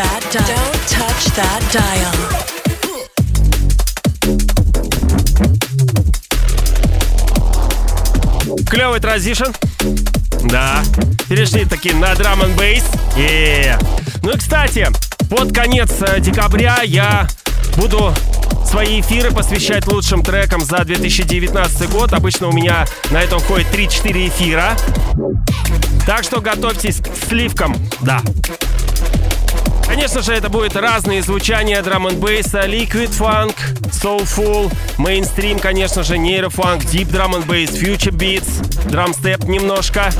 that 0.00 0.22
dial. 0.32 0.46
Don't 0.48 0.80
touch 0.88 1.24
that 1.36 1.60
dial. 1.76 2.14
Клевый 8.66 9.00
транзишн. 9.00 9.52
Да. 10.44 10.82
Перешли 11.28 11.64
таки 11.66 11.92
на 11.92 12.14
драм 12.14 12.42
н 12.42 12.56
бейс. 12.56 12.84
Ну 14.22 14.30
и, 14.30 14.38
кстати, 14.38 14.88
под 15.28 15.52
конец 15.52 15.90
э, 16.00 16.20
декабря 16.20 16.78
я 16.82 17.28
буду 17.76 18.14
свои 18.66 19.00
эфиры 19.00 19.32
посвящать 19.32 19.86
лучшим 19.86 20.22
трекам 20.22 20.64
за 20.64 20.82
2019 20.84 21.90
год. 21.90 22.14
Обычно 22.14 22.48
у 22.48 22.52
меня 22.52 22.86
на 23.10 23.20
это 23.20 23.36
уходит 23.36 23.66
3-4 23.74 24.28
эфира. 24.28 24.76
Так 26.06 26.24
что 26.24 26.40
готовьтесь 26.40 27.00
к 27.00 27.10
сливкам. 27.28 27.76
Да. 28.00 28.22
Конечно 29.90 30.22
же, 30.22 30.34
это 30.34 30.48
будет 30.48 30.76
разные 30.76 31.20
звучания 31.20 31.82
драм 31.82 32.06
н 32.06 32.14
бейса, 32.14 32.60
liquid 32.60 33.10
funk, 33.10 33.56
soulful, 33.90 34.72
мейнстрим, 34.98 35.58
конечно 35.58 36.04
же, 36.04 36.16
нейрофанк, 36.16 36.84
deep 36.84 37.10
drum 37.10 37.34
and 37.34 37.44
bass, 37.44 37.72
future 37.72 38.12
beats, 38.12 38.62
драмстеп 38.88 39.42
немножко. 39.48 40.12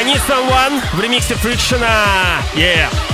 I 0.00 0.02
Need 0.02 0.22
Someone 0.26 0.80
в 0.94 1.00
ремиксе 1.00 1.34
Фрикшена. 1.34 2.40
Yeah. 2.54 3.09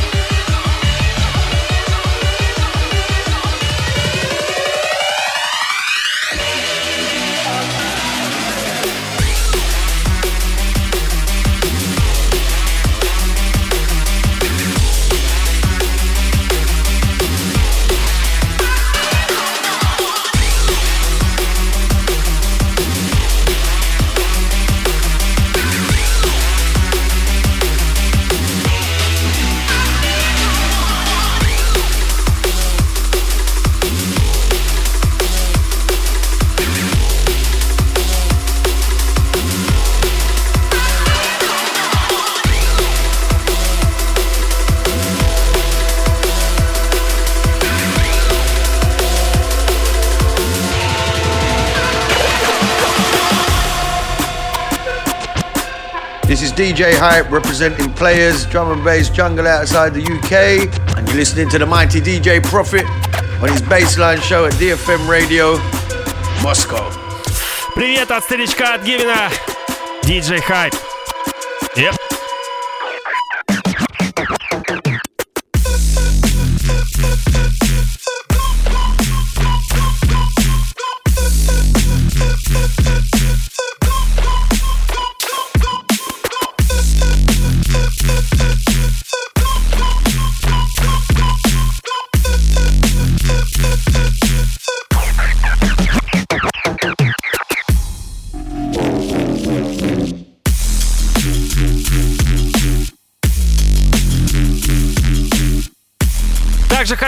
DJ 56.55 56.93
Hype 56.97 57.29
representing 57.29 57.91
players, 57.91 58.45
drum 58.45 58.71
and 58.71 58.83
bass 58.85 59.09
jungle 59.09 59.45
outside 59.45 59.93
the 59.93 60.01
UK. 60.01 60.71
And 60.97 61.05
you're 61.07 61.17
listening 61.17 61.49
to 61.49 61.59
the 61.59 61.65
mighty 61.65 61.99
DJ 61.99 62.41
Profit 62.41 62.85
on 63.41 63.49
his 63.49 63.61
baseline 63.63 64.21
show 64.21 64.45
at 64.45 64.53
DFM 64.53 65.09
Radio, 65.09 65.57
Moscow. 66.41 66.89
Привет 67.75 68.11
от 68.11 68.23
старичка 68.23 68.75
от 68.75 68.83
Гивина, 68.83 69.29
DJ 70.03 70.39
Hype. 70.39 70.94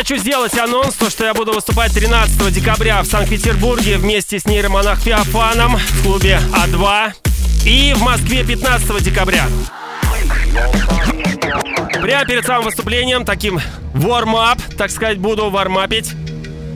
Хочу 0.09 0.23
сделать 0.23 0.57
анонс, 0.57 0.95
то, 0.95 1.11
что 1.11 1.27
я 1.27 1.35
буду 1.35 1.53
выступать 1.53 1.93
13 1.93 2.51
декабря 2.51 3.03
в 3.03 3.07
Санкт-Петербурге 3.07 3.99
вместе 3.99 4.39
с 4.39 4.47
нейромонах 4.47 4.99
Феофаном 5.01 5.77
в 5.77 6.03
клубе 6.03 6.41
А2 6.51 7.13
и 7.67 7.93
в 7.95 8.01
Москве 8.01 8.43
15 8.43 9.03
декабря. 9.05 9.45
Прямо 12.01 12.25
перед 12.25 12.47
самым 12.47 12.65
выступлением, 12.65 13.27
таким 13.27 13.61
warm-up, 13.93 14.77
так 14.79 14.91
сказать, 14.91 15.19
буду 15.19 15.51
вармапить. 15.51 16.13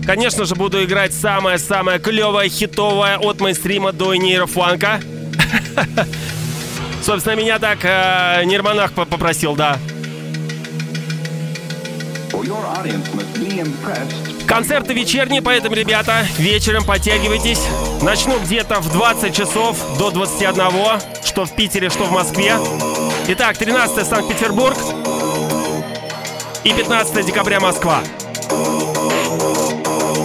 Конечно 0.05 0.45
же, 0.45 0.55
буду 0.55 0.85
играть 0.85 1.15
самое-самое 1.15 1.99
клевое, 1.99 2.51
хитовое 2.51 3.17
от 3.17 3.41
мейнстрима 3.41 3.93
до 3.93 4.15
нейрофанка. 4.15 5.01
Собственно, 7.03 7.35
меня 7.37 7.59
так 7.59 7.79
э, 7.83 8.43
нейромонах 8.45 8.93
по- 8.93 9.07
попросил, 9.07 9.57
да. 9.57 9.79
Концерты 14.47 14.95
вечерние, 14.95 15.41
поэтому, 15.43 15.75
ребята, 15.75 16.27
вечером 16.39 16.85
подтягивайтесь. 16.85 17.61
Начну 18.03 18.39
где-то 18.41 18.81
в 18.81 18.93
20 18.93 19.35
часов 19.35 19.79
до 19.99 20.11
21, 20.11 21.01
что 21.25 21.45
в 21.45 21.55
Питере, 21.55 21.89
что 21.89 22.05
в 22.05 22.13
Москве. 22.13 22.57
Итак, 23.29 23.57
13 23.57 24.07
Санкт-Петербург 24.07 24.77
и 26.65 26.73
15 26.73 27.25
декабря 27.25 27.61
Москва. 27.61 28.01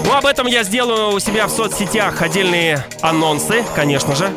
Ну, 0.06 0.14
об 0.14 0.26
этом 0.26 0.48
я 0.48 0.64
сделаю 0.64 1.14
у 1.14 1.20
себя 1.20 1.48
в 1.48 1.52
соцсетях 1.52 2.22
отдельные 2.22 2.86
анонсы, 3.02 3.64
конечно 3.76 4.16
же. 4.16 4.32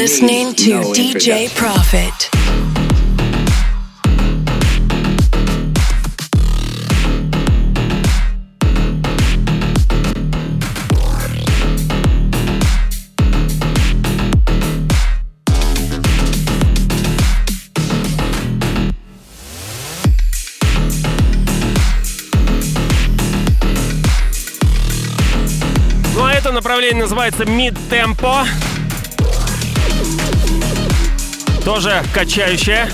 Listening 0.00 0.54
to 0.54 0.80
DJ 0.94 1.50
Profit. 1.50 2.30
Ну 26.14 26.24
а 26.24 26.32
это 26.32 26.52
направление 26.52 27.02
называется 27.02 27.42
Mid 27.42 27.76
Tempo. 27.90 28.46
Тоже 31.70 32.02
качающее. 32.12 32.88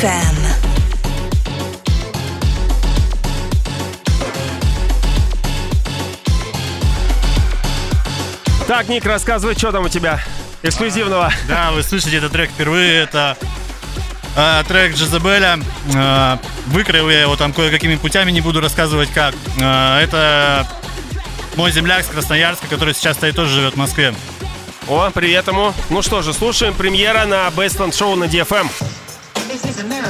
DFM. 0.00 0.34
Так, 8.66 8.88
Ник, 8.88 9.04
рассказывай, 9.04 9.54
что 9.54 9.72
там 9.72 9.84
у 9.84 9.88
тебя 9.90 10.20
эксклюзивного. 10.62 11.30
Да, 11.48 11.72
вы 11.72 11.82
слышите 11.82 12.16
этот 12.16 12.32
трек 12.32 12.48
впервые. 12.50 13.02
Это 13.02 13.36
э, 14.36 14.62
трек 14.66 14.94
Джезабеля. 14.94 15.58
Э, 15.94 16.38
выкроил 16.68 17.10
я 17.10 17.22
его 17.22 17.36
там 17.36 17.52
кое-какими 17.52 17.96
путями, 17.96 18.30
не 18.30 18.40
буду 18.40 18.60
рассказывать 18.60 19.10
как. 19.10 19.34
Э, 19.60 19.98
это 19.98 20.66
мой 21.56 21.72
земляк 21.72 22.04
с 22.04 22.08
Красноярска, 22.08 22.68
который 22.68 22.94
сейчас 22.94 23.16
стоит 23.16 23.36
тоже 23.36 23.56
живет 23.56 23.74
в 23.74 23.76
Москве. 23.76 24.14
О, 24.88 25.10
привет 25.10 25.46
ему. 25.46 25.74
Ну 25.90 26.00
что 26.00 26.22
же, 26.22 26.32
слушаем 26.32 26.72
премьера 26.72 27.26
на 27.26 27.48
Baseland 27.48 27.90
Show 27.90 28.14
на 28.14 28.24
DFM. 28.24 28.70
this 29.62 29.78
is 29.78 29.88
there. 29.88 30.09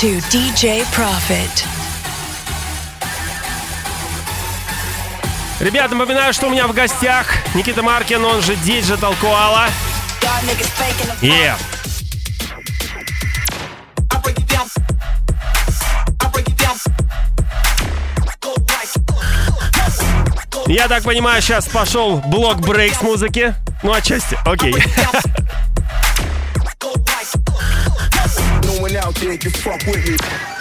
To 0.00 0.18
DJ 0.30 0.82
Profit. 0.94 1.66
Ребята, 5.60 5.94
напоминаю, 5.94 6.32
что 6.32 6.46
у 6.46 6.50
меня 6.50 6.66
в 6.66 6.72
гостях 6.72 7.26
Никита 7.54 7.82
Маркин, 7.82 8.24
он 8.24 8.40
же 8.40 8.54
Digital 8.54 9.14
Koala. 9.20 9.68
Yeah. 11.20 11.54
Я 20.66 20.88
так 20.88 21.02
понимаю, 21.02 21.42
сейчас 21.42 21.68
пошел 21.68 22.22
блок 22.24 22.60
брейк 22.60 22.94
с 22.94 23.02
музыки. 23.02 23.54
Ну, 23.82 23.92
отчасти. 23.92 24.38
Окей. 24.46 24.72
No 24.72 25.39
think 29.20 29.44
you 29.44 29.50
fuck 29.50 29.84
with 29.86 30.08
me. 30.08 30.59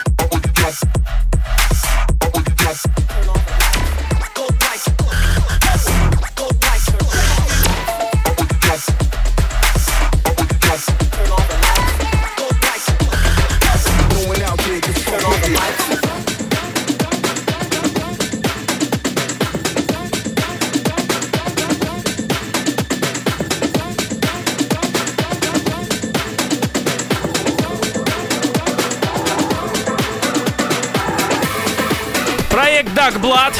Dark 33.09 33.21
Blood. 33.21 33.55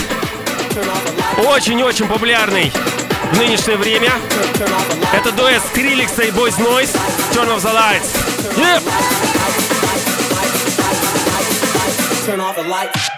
Очень-очень 1.48 2.08
популярный 2.08 2.72
в 3.32 3.38
нынешнее 3.38 3.78
время. 3.78 4.12
Это 5.12 5.32
дуэт 5.32 5.64
Скриликса 5.72 6.24
и 6.24 6.30
Boys 6.30 6.56
Noise. 6.60 6.96
Turn 7.34 7.50
off 7.50 7.64
the 7.64 7.74
lights. 7.74 8.14
Yep. 8.56 8.84
Turn 12.28 12.40
off 12.40 12.58
the 12.58 12.68
lights. 12.68 13.09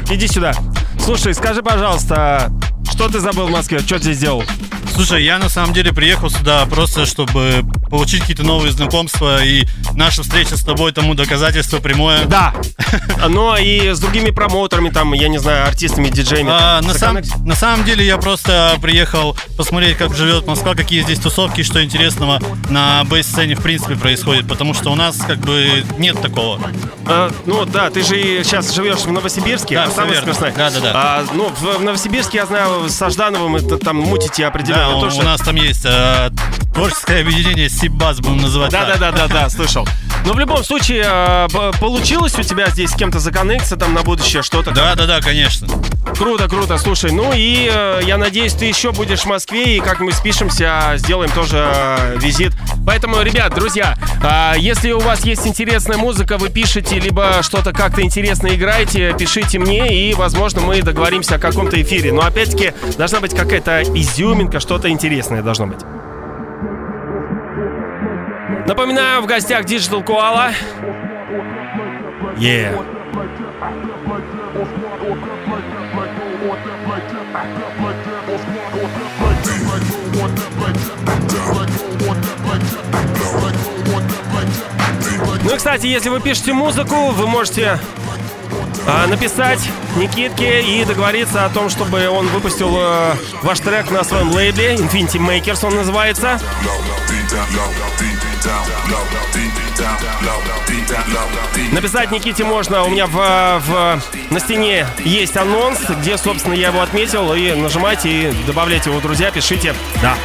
Так, 0.00 0.08
Ник, 0.08 0.18
иди 0.18 0.28
сюда. 0.28 0.52
Слушай, 0.98 1.34
скажи, 1.34 1.62
пожалуйста, 1.62 2.50
что 2.90 3.08
ты 3.08 3.20
забыл 3.20 3.46
в 3.48 3.50
Москве? 3.50 3.80
Что 3.80 3.96
ты 3.96 4.04
здесь 4.04 4.18
делал? 4.18 4.44
Слушай, 4.94 5.24
я 5.24 5.38
на 5.38 5.48
самом 5.48 5.72
деле 5.74 5.92
приехал 5.92 6.30
сюда 6.30 6.64
просто, 6.66 7.06
чтобы 7.06 7.64
получить 7.90 8.20
какие-то 8.20 8.42
новые 8.42 8.72
знакомства, 8.72 9.44
и 9.44 9.66
наша 9.94 10.22
встреча 10.22 10.56
с 10.56 10.64
тобой 10.64 10.92
тому 10.92 11.14
доказательство 11.14 11.80
прямое. 11.80 12.24
Да. 12.24 12.54
Но 13.28 13.56
и 13.56 13.90
с 13.90 13.98
другими 14.00 14.30
промоутерами, 14.30 14.90
там, 14.90 15.12
я 15.12 15.28
не 15.28 15.38
знаю, 15.38 15.66
артистами, 15.66 16.08
диджеями. 16.08 16.50
А, 16.52 16.80
на, 16.82 16.94
сам- 16.94 17.18
на 17.44 17.54
самом 17.54 17.84
деле 17.84 18.04
я 18.06 18.16
просто 18.18 18.78
приехал 18.80 19.36
посмотреть, 19.56 19.96
как 19.96 20.14
живет 20.14 20.46
Москва, 20.46 20.74
какие 20.74 21.02
здесь 21.02 21.18
тусовки, 21.18 21.62
что 21.62 21.82
интересного 21.84 22.40
на 22.68 23.04
бейс-сцене 23.04 23.54
в 23.54 23.62
принципе 23.62 23.96
происходит, 23.96 24.48
потому 24.48 24.74
что 24.74 24.90
у 24.90 24.94
нас 24.94 25.16
как 25.16 25.38
бы 25.38 25.84
нет 25.98 26.20
такого. 26.20 26.60
А, 27.06 27.30
ну 27.46 27.64
да, 27.64 27.90
ты 27.90 28.02
же 28.02 28.14
сейчас 28.44 28.72
живешь 28.74 28.98
в 29.00 29.10
Новосибирске, 29.12 29.74
Да, 29.76 29.84
а 29.84 29.90
самое 29.90 30.14
верно. 30.14 30.32
смешное. 30.32 30.52
Да, 30.56 30.70
да, 30.70 30.80
да. 30.80 30.92
А, 30.94 31.24
ну, 31.34 31.48
в, 31.48 31.78
в 31.78 31.82
Новосибирске 31.82 32.38
я 32.38 32.46
знаю, 32.46 32.88
с 32.88 33.10
Ждановым 33.10 33.56
это 33.56 33.76
там 33.78 33.96
мутите 33.96 34.46
определенно. 34.46 34.90
Да, 34.90 34.96
у, 34.96 35.00
тоже. 35.00 35.20
у 35.20 35.22
нас 35.22 35.40
там 35.40 35.56
есть 35.56 35.84
э, 35.84 36.30
творческое 36.72 37.20
объединение 37.22 37.68
Сибас, 37.68 38.20
будем 38.20 38.38
называть 38.38 38.70
Да, 38.70 38.84
да, 38.84 38.96
так. 38.96 39.00
да, 39.00 39.12
да, 39.12 39.28
да, 39.28 39.50
слышал. 39.50 39.86
Но 40.24 40.34
в 40.34 40.38
любом 40.38 40.62
случае, 40.64 41.04
э, 41.06 41.72
получилось 41.80 42.38
у 42.38 42.42
тебя 42.42 42.68
здесь 42.68 42.90
с 42.90 42.94
кем-то 42.94 43.18
законнектиться 43.18 43.76
там 43.76 43.94
на 43.94 44.02
будущее 44.02 44.42
что-то? 44.42 44.70
Да, 44.70 44.94
да, 44.94 45.06
да, 45.06 45.20
конечно. 45.20 45.66
Круто, 46.16 46.48
круто, 46.48 46.76
слушай. 46.78 47.10
Ну 47.12 47.32
и 47.34 47.68
э, 47.72 48.00
я 48.04 48.18
надеюсь, 48.18 48.52
ты 48.52 48.66
еще 48.66 48.92
будешь 48.92 49.20
в 49.20 49.26
Москве, 49.26 49.76
и 49.76 49.80
как 49.80 50.00
мы 50.00 50.12
спишемся, 50.12 50.94
сделаем 50.96 51.30
тоже 51.30 51.68
э, 51.72 52.16
визит. 52.18 52.52
Поэтому, 52.86 53.22
ребят, 53.22 53.54
друзья, 53.54 53.96
а, 54.22 54.54
если 54.56 54.92
у 54.92 55.00
вас 55.00 55.24
есть 55.24 55.46
интересная 55.46 55.96
музыка, 55.96 56.38
вы 56.38 56.48
пишете, 56.48 56.98
либо 56.98 57.42
что-то 57.42 57.72
как-то 57.72 58.02
интересно 58.02 58.48
играете, 58.48 59.14
пишите 59.18 59.58
мне, 59.58 60.10
и, 60.10 60.14
возможно, 60.14 60.60
мы 60.60 60.82
договоримся 60.82 61.36
о 61.36 61.38
каком-то 61.38 61.80
эфире. 61.80 62.12
Но, 62.12 62.22
опять-таки, 62.22 62.72
должна 62.98 63.20
быть 63.20 63.34
какая-то 63.34 63.82
изюминка, 63.82 64.60
что-то 64.60 64.88
интересное 64.90 65.42
должно 65.42 65.66
быть. 65.66 65.80
Напоминаю, 68.70 69.20
в 69.20 69.26
гостях 69.26 69.64
Digital 69.64 70.00
Koala. 70.04 70.52
Yeah. 72.38 72.70
Ну 85.42 85.52
и, 85.52 85.56
кстати, 85.56 85.86
если 85.86 86.08
вы 86.08 86.20
пишете 86.20 86.52
музыку, 86.52 87.10
вы 87.10 87.26
можете 87.26 87.76
а, 88.86 89.08
написать 89.08 89.68
Никитке 89.96 90.62
и 90.62 90.84
договориться 90.84 91.44
о 91.44 91.48
том, 91.48 91.70
чтобы 91.70 92.08
он 92.08 92.28
выпустил 92.28 92.72
э, 92.78 93.14
ваш 93.42 93.58
трек 93.58 93.90
на 93.90 94.04
своем 94.04 94.30
лейбле. 94.30 94.76
Infinity 94.76 95.18
Makers 95.18 95.66
он 95.66 95.74
называется. 95.74 96.38
Написать 101.72 102.10
Никите 102.10 102.44
можно. 102.44 102.84
У 102.84 102.90
меня 102.90 103.06
в, 103.06 103.12
в, 103.12 104.02
на 104.30 104.40
стене 104.40 104.86
есть 105.04 105.36
анонс, 105.36 105.80
где, 105.88 106.16
собственно, 106.16 106.54
я 106.54 106.68
его 106.68 106.80
отметил. 106.80 107.32
И 107.34 107.52
нажимайте 107.52 108.30
и 108.30 108.32
добавляйте 108.44 108.90
его, 108.90 109.00
друзья, 109.00 109.30
пишите. 109.30 109.74
Да. 110.02 110.16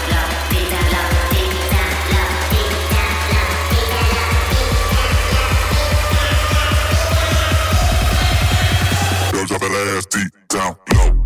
Girls 9.31 9.49
drop 9.49 9.61
that 9.61 9.95
ass 9.97 10.05
deep 10.07 10.31
down 10.49 10.75
low, 10.95 11.24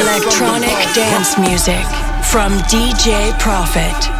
Electronic 0.00 0.70
dance 0.94 1.36
music 1.36 1.84
from 2.24 2.52
DJ 2.70 3.38
Profit. 3.38 4.19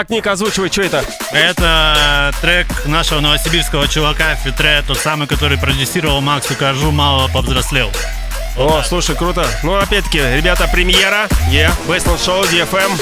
Так, 0.00 0.08
Ник, 0.08 0.26
озвучивай, 0.26 0.70
что 0.70 0.80
это? 0.80 1.04
Это 1.30 2.32
трек 2.40 2.86
нашего 2.86 3.20
новосибирского 3.20 3.86
чувака 3.86 4.34
Фитре, 4.34 4.82
тот 4.86 4.96
самый, 4.96 5.28
который 5.28 5.58
продюсировал 5.58 6.22
Максу 6.22 6.54
Кажу, 6.54 6.90
мало 6.90 7.28
повзрослел. 7.28 7.92
О, 8.56 8.82
слушай, 8.82 9.14
круто. 9.14 9.46
Ну, 9.62 9.76
опять-таки, 9.76 10.18
ребята, 10.18 10.66
премьера. 10.72 11.28
Yeah, 11.50 11.70
Baseline 11.86 12.16
Show, 12.16 12.42
DFM. 12.50 12.98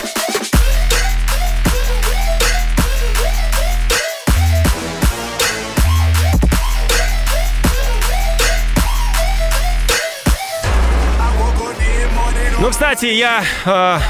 Ну, 12.58 12.70
кстати, 12.70 13.06
я 13.06 13.44
э, 13.64 14.00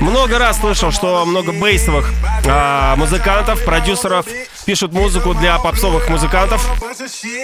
много 0.00 0.38
раз 0.38 0.60
слышал, 0.60 0.90
что 0.92 1.24
много 1.24 1.52
бейсовых 1.52 2.12
э, 2.44 2.94
музыкантов, 2.96 3.64
продюсеров 3.64 4.26
пишут 4.64 4.92
музыку 4.92 5.34
для 5.34 5.58
попсовых 5.58 6.08
музыкантов. 6.08 6.60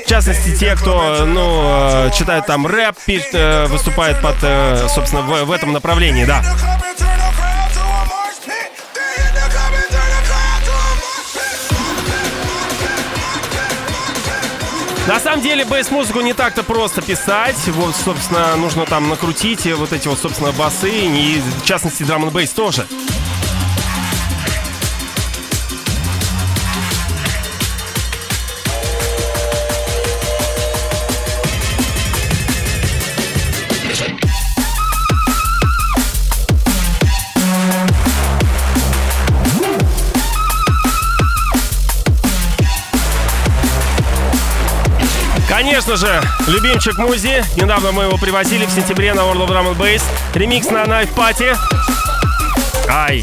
В 0.05 0.09
частности, 0.09 0.57
те, 0.57 0.75
кто, 0.77 1.25
ну, 1.25 2.07
э, 2.07 2.11
читает 2.17 2.47
там 2.47 2.67
рэп, 2.67 2.97
пишет, 3.07 3.35
э, 3.35 3.67
выступает 3.67 4.21
под, 4.21 4.37
э, 4.43 4.89
собственно, 4.89 5.23
в, 5.23 5.45
в 5.45 5.53
этом 5.53 5.73
направлении, 5.73 6.25
да. 6.25 6.43
На 15.09 15.19
самом 15.19 15.41
деле 15.41 15.65
бейс-музыку 15.65 16.21
не 16.21 16.33
так-то 16.33 16.63
просто 16.63 17.03
писать. 17.03 17.59
Вот, 17.69 17.97
собственно, 17.97 18.55
нужно 18.57 18.87
там 18.87 19.09
накрутить 19.09 19.67
вот 19.75 19.93
эти 19.93 20.07
вот, 20.07 20.19
собственно, 20.19 20.53
басы. 20.53 20.91
И, 20.91 21.41
в 21.61 21.65
частности, 21.65 22.05
драм 22.05 22.29
бейс 22.31 22.51
тоже. 22.51 22.87
Конечно 45.93 46.23
же, 46.23 46.23
любимчик 46.47 46.97
Музи. 46.97 47.45
Недавно 47.55 47.93
мы 47.93 48.05
его 48.05 48.17
привозили 48.17 48.65
в 48.65 48.71
сентябре 48.71 49.13
на 49.13 49.21
World 49.21 49.47
of 49.47 49.49
Drum 49.49 49.75
and 49.75 49.77
Bass. 49.77 50.03
Ремикс 50.33 50.71
на 50.71 50.85
Knife 50.85 51.15
Party. 51.15 51.55
Ай. 52.89 53.23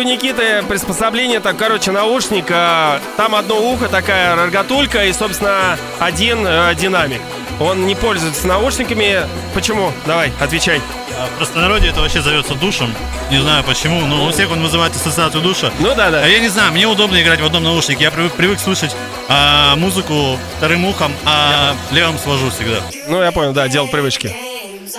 У 0.00 0.02
Никиты 0.02 0.62
приспособление, 0.62 1.40
так, 1.40 1.58
короче, 1.58 1.90
наушник, 1.90 2.46
а, 2.50 3.00
там 3.18 3.34
одно 3.34 3.60
ухо, 3.60 3.88
такая 3.88 4.34
рогатулька 4.34 5.04
и, 5.04 5.12
собственно, 5.12 5.78
один 5.98 6.46
э, 6.46 6.74
динамик. 6.74 7.20
Он 7.60 7.86
не 7.86 7.94
пользуется 7.94 8.46
наушниками. 8.46 9.26
Почему? 9.52 9.92
Давай, 10.06 10.32
отвечай. 10.40 10.80
А 11.18 11.26
В 11.26 11.36
простонародье 11.36 11.90
это 11.90 12.00
вообще 12.00 12.22
зовется 12.22 12.54
душем. 12.54 12.94
Не 13.30 13.42
знаю 13.42 13.62
почему, 13.62 14.00
но 14.06 14.26
у 14.26 14.30
всех 14.30 14.50
он 14.50 14.62
вызывает 14.62 14.96
ассоциацию 14.96 15.42
душа. 15.42 15.70
Ну 15.78 15.94
да, 15.94 16.10
да. 16.10 16.22
А 16.24 16.26
я 16.26 16.38
не 16.38 16.48
знаю, 16.48 16.72
мне 16.72 16.86
удобно 16.86 17.20
играть 17.20 17.40
в 17.40 17.44
одном 17.44 17.64
наушнике. 17.64 18.04
Я 18.04 18.10
привык, 18.10 18.32
привык 18.32 18.58
слушать 18.58 18.96
а, 19.28 19.76
музыку 19.76 20.38
вторым 20.56 20.86
ухом, 20.86 21.12
а 21.26 21.74
левым 21.90 22.18
свожу 22.18 22.50
всегда. 22.50 22.78
Ну, 23.06 23.22
я 23.22 23.32
понял, 23.32 23.52
да, 23.52 23.68
дело 23.68 23.86
привычки. 23.86 24.34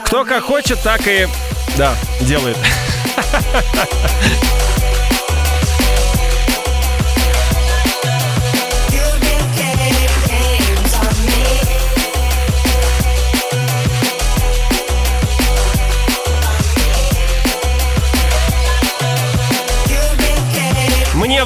Кто 0.06 0.26
как 0.26 0.44
хочет, 0.44 0.80
так 0.84 1.02
и, 1.08 1.28
да, 1.76 1.96
делает. 2.22 2.58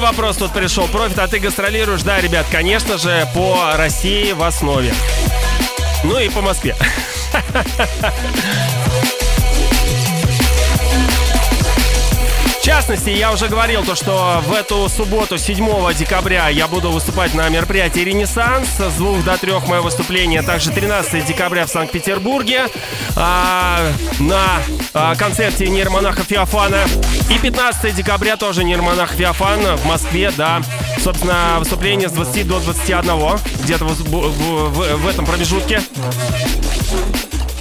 вопрос 0.06 0.36
тут 0.36 0.52
пришел. 0.52 0.86
Профит, 0.86 1.18
а 1.18 1.26
ты 1.26 1.40
гастролируешь? 1.40 2.02
Да, 2.02 2.20
ребят, 2.20 2.46
конечно 2.50 2.96
же, 2.96 3.28
по 3.34 3.72
России 3.74 4.30
в 4.32 4.42
основе. 4.42 4.94
Ну 6.04 6.18
и 6.20 6.28
по 6.28 6.40
Москве. 6.40 6.76
В 12.60 12.62
частности, 12.62 13.10
я 13.10 13.32
уже 13.32 13.48
говорил 13.48 13.84
то, 13.84 13.96
что 13.96 14.42
в 14.46 14.52
эту 14.52 14.88
субботу, 14.88 15.38
7 15.38 15.94
декабря, 15.94 16.48
я 16.50 16.68
буду 16.68 16.90
выступать 16.90 17.34
на 17.34 17.48
мероприятии 17.48 18.00
«Ренессанс». 18.00 18.68
С 18.78 18.94
2 18.96 19.22
до 19.22 19.38
3 19.38 19.52
мое 19.66 19.80
выступление. 19.80 20.42
Также 20.42 20.70
13 20.70 21.24
декабря 21.26 21.66
в 21.66 21.68
Санкт-Петербурге 21.68 22.66
а, 23.16 23.92
на 24.20 24.62
а, 24.94 25.14
концерте 25.16 25.68
нейромонаха 25.68 26.22
Феофана. 26.22 26.84
И 27.30 27.38
15 27.38 27.94
декабря 27.94 28.36
тоже 28.36 28.62
нейромонах 28.64 29.12
Феофан 29.12 29.60
в 29.76 29.84
Москве, 29.86 30.30
да. 30.36 30.62
Собственно, 31.02 31.56
выступление 31.58 32.08
с 32.08 32.12
20 32.12 32.46
до 32.46 32.60
21, 32.60 33.38
где-то 33.62 33.84
в, 33.84 33.94
в- 33.94 34.70
в- 34.70 34.96
в 34.96 35.06
этом 35.08 35.26
промежутке. 35.26 35.82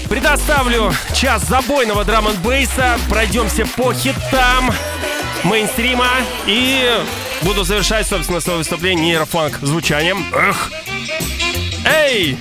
Предоставлю 0.10 0.94
час 1.16 1.44
забойного 1.48 2.06
драм 2.06 2.28
бейса 2.44 3.00
Пройдемся 3.10 3.66
по 3.76 3.92
хитам 3.94 4.72
мейнстрима. 5.44 6.08
И 6.46 6.88
буду 7.42 7.64
завершать, 7.64 8.08
собственно, 8.08 8.40
свое 8.40 8.60
выступление 8.60 9.08
нейрофанк 9.08 9.58
звучанием. 9.62 10.26
Эх. 10.34 10.72
Эй! 11.86 12.38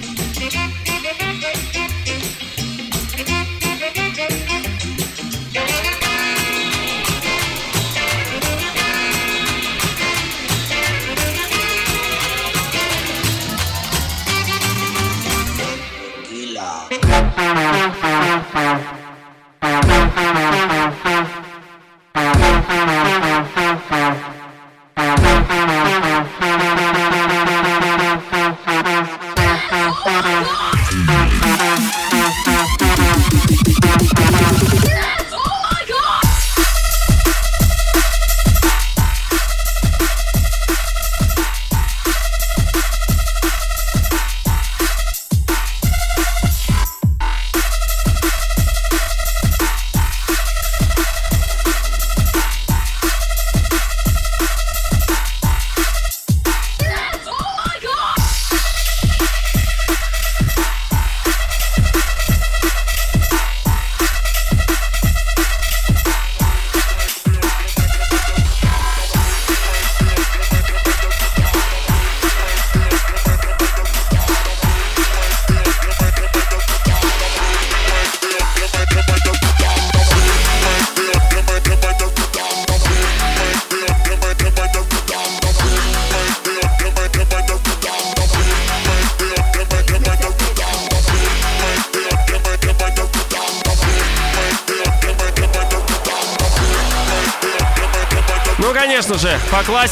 Thank. 18.54 18.93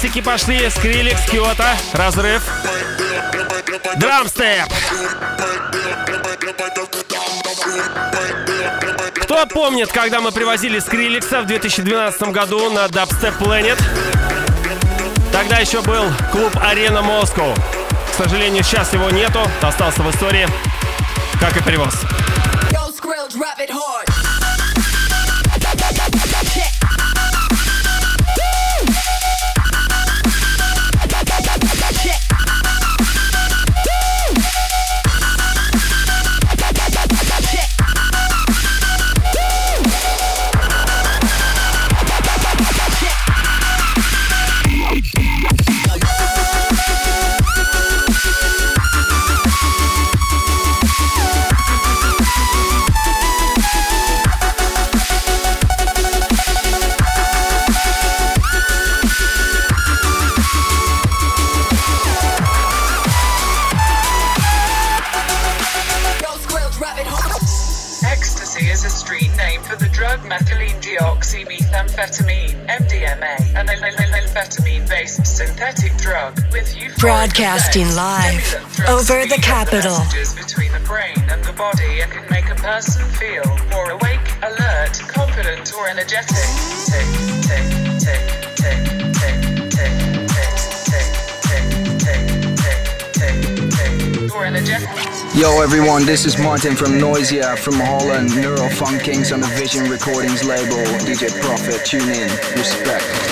По 0.03 0.09
классике 0.09 0.23
пошли 0.23 0.69
Скриликс, 0.69 1.23
Киота, 1.31 1.77
Разрыв, 1.93 2.43
Драмстеп. 3.99 4.67
Кто 9.23 9.47
помнит, 9.47 9.93
когда 9.93 10.21
мы 10.21 10.33
привозили 10.33 10.81
Скриликса 10.81 11.43
в 11.43 11.47
2012 11.47 12.21
году 12.31 12.71
на 12.71 12.87
Dubstep 12.87 13.39
Planet? 13.39 13.81
Тогда 15.31 15.59
еще 15.59 15.81
был 15.83 16.07
клуб 16.33 16.53
Арена 16.61 17.03
Москва. 17.03 17.55
К 18.13 18.23
сожалению, 18.25 18.65
сейчас 18.65 18.93
его 18.93 19.09
нету, 19.11 19.41
остался 19.61 20.03
в 20.03 20.11
истории, 20.11 20.49
как 21.41 21.57
и 21.57 21.63
привоз. 21.63 21.95
Broadcasting 77.33 77.89
live 77.95 78.45
over 78.91 79.25
the 79.25 79.41
capital. 79.41 79.97
between 80.37 80.71
the 80.71 80.85
brain 80.87 81.17
and 81.31 81.43
the 81.43 81.55
body 81.55 82.03
and 82.03 82.13
can 82.13 82.29
make 82.31 82.45
a 82.51 82.55
person 82.57 83.09
feel 83.13 83.43
more 83.71 83.89
awake, 83.89 84.21
alert, 84.43 85.01
confident, 85.09 85.73
or 85.73 85.89
energetic. 85.89 86.29
Tick, 86.85 87.09
tick, 87.41 87.65
tick, 88.05 88.21
tick, 88.61 88.85
tick, 89.17 89.33
tick, 89.73 89.97
tick, 89.97 89.97
tick, 90.13 90.77
tick, 90.77 91.57
tick, 92.05 92.21
tick, 92.45 93.01
tick, 93.17 93.41
tick, 93.73 94.33
or 94.35 94.45
energetic. 94.45 94.91
Yo 95.35 95.63
everyone, 95.63 96.05
this 96.05 96.27
is 96.27 96.37
Martin 96.37 96.77
from 96.77 96.99
Noisia 97.01 97.57
from 97.57 97.81
Holland, 97.81 98.37
Neural 98.37 98.69
Funk 98.69 99.05
Kings 99.05 99.33
on 99.33 99.41
the 99.41 99.49
Vision 99.57 99.89
Recordings 99.89 100.45
label. 100.45 100.85
DJ 101.01 101.33
Prophet, 101.41 101.81
tune 101.87 102.11
in. 102.11 102.29
Respect. 102.59 103.32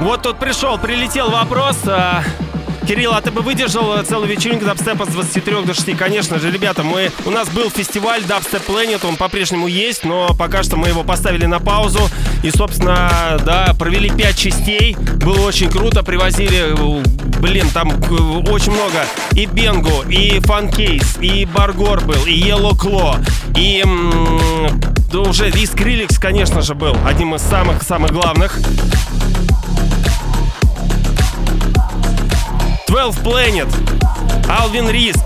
Вот 0.00 0.22
тут 0.22 0.38
пришел, 0.38 0.78
прилетел 0.78 1.30
вопрос. 1.30 1.76
а, 1.86 2.22
Кирилл, 2.86 3.12
а 3.12 3.20
ты 3.20 3.32
бы 3.32 3.42
выдержал 3.42 4.02
целую 4.04 4.28
вечеринку 4.28 4.64
дабстепа 4.64 5.04
с 5.04 5.08
23 5.08 5.64
до 5.64 5.74
6? 5.74 5.96
Конечно 5.96 6.38
же, 6.38 6.50
ребята, 6.50 6.84
мы, 6.84 7.10
у 7.26 7.30
нас 7.30 7.48
был 7.48 7.68
фестиваль 7.68 8.22
Dubstep 8.22 8.64
Planet, 8.66 9.06
он 9.06 9.16
по-прежнему 9.16 9.66
есть, 9.66 10.04
но 10.04 10.34
пока 10.38 10.62
что 10.62 10.76
мы 10.76 10.88
его 10.88 11.02
поставили 11.02 11.46
на 11.46 11.58
паузу. 11.58 12.00
И, 12.44 12.50
собственно, 12.50 13.38
да, 13.44 13.74
провели 13.78 14.08
5 14.08 14.38
частей. 14.38 14.96
Было 15.16 15.40
очень 15.40 15.68
круто, 15.68 16.04
привозили, 16.04 16.74
блин, 17.40 17.68
там 17.74 17.90
э, 17.90 18.50
очень 18.50 18.72
много. 18.72 19.04
И 19.32 19.46
Бенгу, 19.46 20.02
и 20.08 20.38
Фанкейс, 20.40 21.18
и 21.20 21.44
Баргор 21.44 22.02
был, 22.02 22.24
и 22.24 22.40
Yellow 22.40 22.72
Claw, 22.72 23.18
и 23.56 23.82
да 25.12 25.20
уже 25.20 25.48
и 25.48 25.66
Скриликс, 25.66 26.18
конечно 26.18 26.62
же, 26.62 26.74
был 26.74 26.96
одним 27.04 27.34
из 27.34 27.42
самых-самых 27.42 28.12
главных. 28.12 28.58
12 32.98 33.22
Planet, 33.22 33.68
Алвин 34.50 34.90
Риск, 34.90 35.24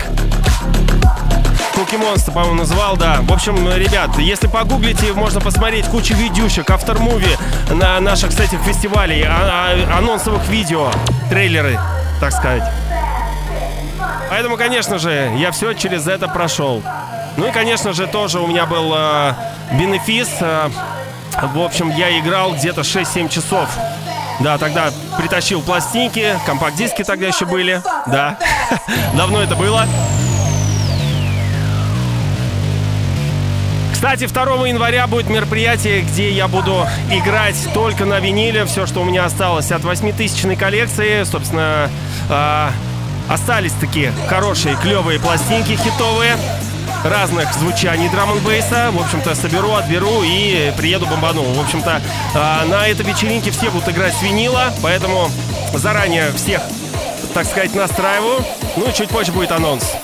Куки 1.73 1.95
Монстр, 1.95 2.31
по-моему, 2.31 2.53
называл, 2.53 2.97
да. 2.97 3.17
В 3.21 3.33
общем, 3.33 3.67
ребят, 3.67 4.11
если 4.19 4.45
погуглите, 4.45 5.11
можно 5.13 5.41
посмотреть 5.41 5.87
кучу 5.87 6.13
видюшек, 6.13 6.69
автор-муви 6.69 7.35
на 7.71 7.99
наших, 7.99 8.29
кстати, 8.29 8.59
фестивалей, 8.63 9.23
а- 9.23 9.71
а- 9.91 9.97
анонсовых 9.97 10.47
видео, 10.49 10.91
трейлеры, 11.29 11.79
так 12.19 12.31
сказать. 12.33 12.61
Поэтому, 14.29 14.55
конечно 14.55 14.99
же, 14.99 15.33
я 15.37 15.51
все 15.51 15.73
через 15.73 16.05
это 16.07 16.27
прошел. 16.27 16.83
Ну 17.37 17.47
и, 17.47 17.51
конечно 17.51 17.91
же, 17.93 18.05
тоже 18.05 18.39
у 18.39 18.45
меня 18.45 18.67
был 18.67 18.93
э, 18.95 19.33
бенефис. 19.71 20.29
э, 20.41 20.69
в 21.41 21.59
общем, 21.59 21.89
я 21.89 22.19
играл 22.19 22.53
где-то 22.53 22.81
6-7 22.83 23.29
часов. 23.29 23.67
Да, 24.43 24.57
тогда 24.57 24.91
притащил 25.17 25.61
пластинки, 25.61 26.37
компакт-диски 26.45 27.03
тогда 27.05 27.27
еще 27.27 27.45
были. 27.45 27.81
Да, 28.07 28.37
давно 29.15 29.41
это 29.41 29.55
было. 29.55 29.85
Кстати, 33.93 34.27
2 34.27 34.67
января 34.67 35.07
будет 35.07 35.29
мероприятие, 35.29 36.01
где 36.01 36.29
я 36.29 36.49
буду 36.49 36.85
играть 37.09 37.55
только 37.73 38.03
на 38.03 38.19
виниле. 38.19 38.65
Все, 38.65 38.85
что 38.85 38.99
у 38.99 39.05
меня 39.05 39.23
осталось 39.23 39.71
от 39.71 39.85
8000 39.85 40.57
коллекции. 40.59 41.23
Собственно, 41.23 41.89
а, 42.29 42.71
остались 43.29 43.71
такие 43.79 44.11
хорошие, 44.27 44.75
клевые 44.75 45.21
пластинки 45.21 45.77
хитовые 45.77 46.35
разных 47.03 47.53
звучаний 47.53 48.09
драм 48.09 48.31
н 48.31 48.39
бейса. 48.39 48.91
В 48.91 49.01
общем-то, 49.01 49.35
соберу, 49.35 49.73
отберу 49.73 50.23
и 50.23 50.73
приеду 50.77 51.05
бомбану. 51.05 51.43
В 51.43 51.59
общем-то, 51.59 52.01
а, 52.35 52.65
на 52.65 52.87
этой 52.87 53.05
вечеринке 53.05 53.51
все 53.51 53.69
будут 53.69 53.89
играть 53.89 54.13
с 54.13 54.21
винила, 54.21 54.73
поэтому 54.81 55.29
заранее 55.73 56.31
всех, 56.33 56.61
так 57.33 57.45
сказать, 57.45 57.73
настраиваю. 57.75 58.43
Ну 58.75 58.91
чуть 58.91 59.09
позже 59.09 59.31
будет 59.31 59.51
анонс. 59.51 59.95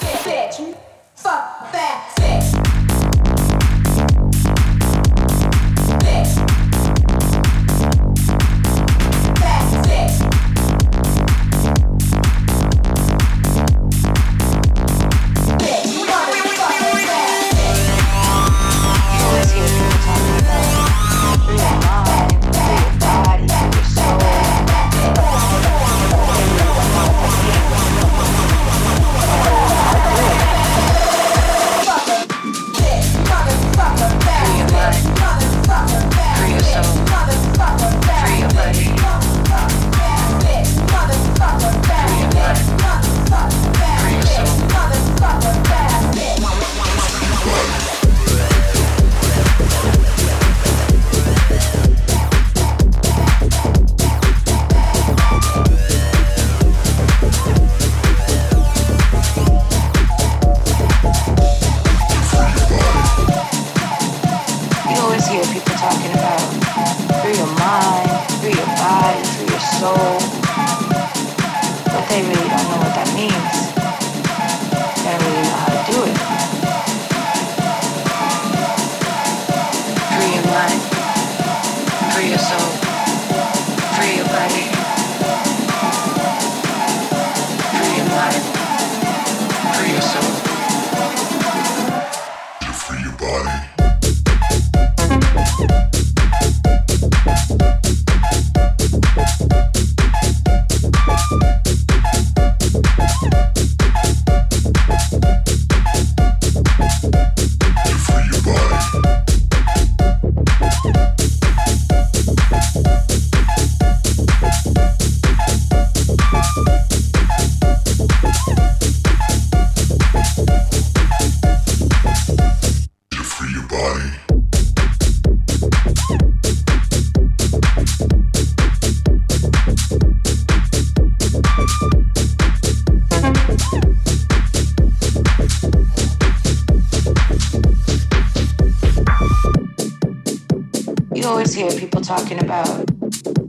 People 141.99 142.17
talking 142.17 142.39
about 142.39 142.89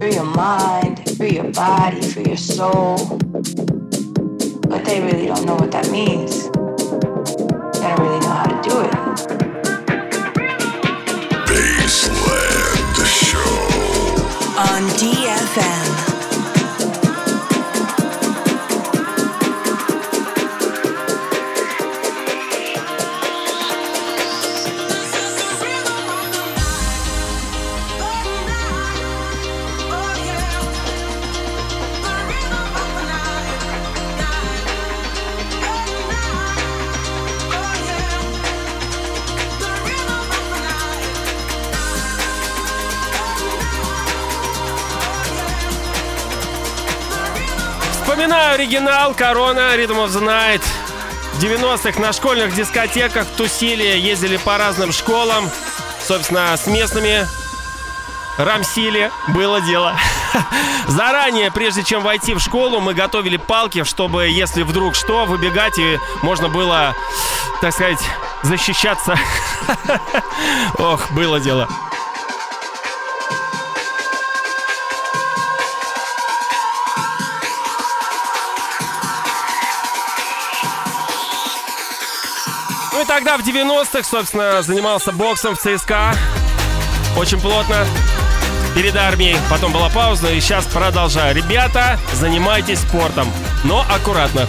free 0.00 0.14
your 0.14 0.24
mind, 0.24 1.08
free 1.16 1.30
your 1.30 1.52
body, 1.52 2.00
free 2.00 2.24
your 2.24 2.36
soul. 2.36 2.96
But 4.68 4.84
they 4.84 5.00
really 5.00 5.26
don't 5.26 5.44
know 5.44 5.56
what 5.56 5.70
that 5.72 5.90
means. 5.90 6.49
Оригинал 48.90 49.14
Корона 49.14 49.76
Rhythm 49.76 50.04
of 50.04 50.08
the 50.08 50.20
Night. 50.20 50.62
В 51.34 51.40
90-х 51.40 52.00
на 52.00 52.12
школьных 52.12 52.52
дискотеках 52.56 53.24
тусили, 53.36 53.84
ездили 53.84 54.36
по 54.36 54.58
разным 54.58 54.90
школам. 54.90 55.48
Собственно, 56.04 56.56
с 56.56 56.66
местными 56.66 57.24
рамсили. 58.36 59.12
Было 59.28 59.60
дело. 59.60 59.94
Заранее, 60.88 61.52
прежде 61.52 61.84
чем 61.84 62.02
войти 62.02 62.34
в 62.34 62.40
школу, 62.40 62.80
мы 62.80 62.92
готовили 62.94 63.36
палки, 63.36 63.84
чтобы, 63.84 64.26
если 64.26 64.64
вдруг 64.64 64.96
что, 64.96 65.24
выбегать 65.24 65.78
и 65.78 66.00
можно 66.22 66.48
было, 66.48 66.96
так 67.60 67.72
сказать, 67.72 68.00
защищаться. 68.42 69.16
Ох, 70.78 71.12
было 71.12 71.38
дело. 71.38 71.68
Тогда 83.10 83.36
в 83.36 83.40
90-х, 83.40 84.04
собственно, 84.04 84.62
занимался 84.62 85.10
боксом 85.10 85.56
в 85.56 85.58
ЦСКА. 85.58 86.14
Очень 87.16 87.40
плотно. 87.40 87.84
Перед 88.72 88.94
армией. 88.94 89.36
Потом 89.50 89.72
была 89.72 89.88
пауза, 89.88 90.30
и 90.30 90.38
сейчас 90.38 90.64
продолжаю. 90.66 91.34
Ребята, 91.34 91.98
занимайтесь 92.12 92.78
спортом, 92.78 93.28
но 93.64 93.84
аккуратно. 93.92 94.46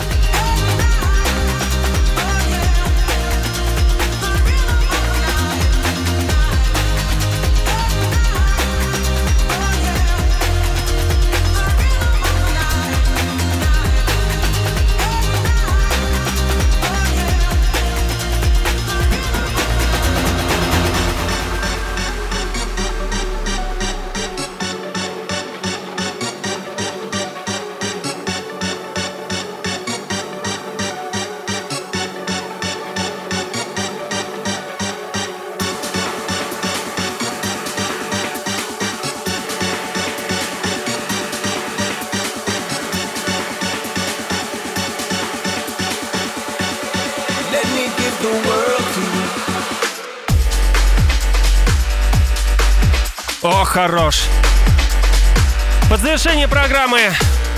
Программы 56.62 57.02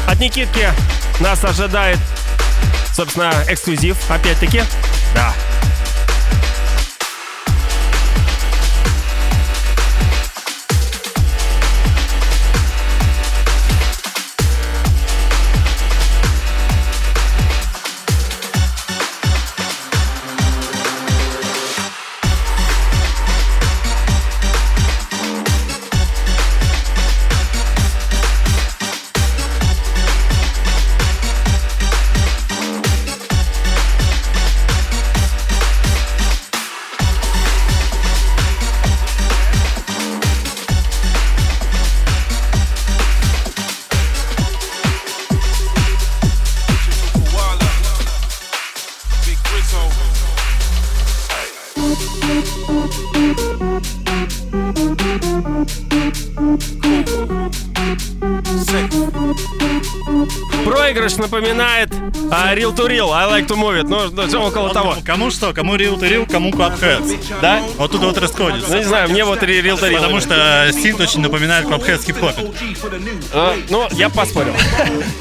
от 0.08 0.18
Никитки 0.20 0.72
нас 1.20 1.44
ожидает, 1.44 2.00
собственно, 2.96 3.34
эксклюзив, 3.50 3.98
опять-таки. 4.10 4.64
Да. 61.04 61.10
Проигрыш 61.10 61.18
напоминает 61.18 61.90
а, 62.32 62.56
Real 62.56 62.74
to 62.74 62.88
Real, 62.88 63.12
I 63.12 63.28
like 63.28 63.48
to 63.48 63.58
move 63.58 63.82
it. 63.82 63.88
Ну, 63.88 64.10
ну, 64.10 64.42
около 64.42 64.74
того. 64.74 64.96
Кому 65.06 65.32
что? 65.32 65.54
Кому 65.54 65.76
Real 65.76 66.00
to 66.00 66.10
Real, 66.10 66.30
кому 66.30 66.50
Clubheads. 66.50 67.42
Да? 67.42 67.62
Вот 67.78 67.92
тут 67.92 68.02
вот 68.02 68.18
расходится. 68.18 68.70
Ну, 68.70 68.78
не 68.78 68.86
знаю, 68.86 69.10
мне 69.10 69.26
вот 69.26 69.44
Real 69.44 69.78
to 69.78 69.90
Real. 69.90 69.96
Потому 69.96 70.22
что 70.22 70.70
синт 70.72 71.02
очень 71.02 71.20
напоминает 71.20 71.66
Clubheads 71.66 72.06
хип-хопе. 72.06 72.52
А, 73.34 73.56
ну, 73.70 73.88
я 73.92 74.10
поспорил. 74.10 74.54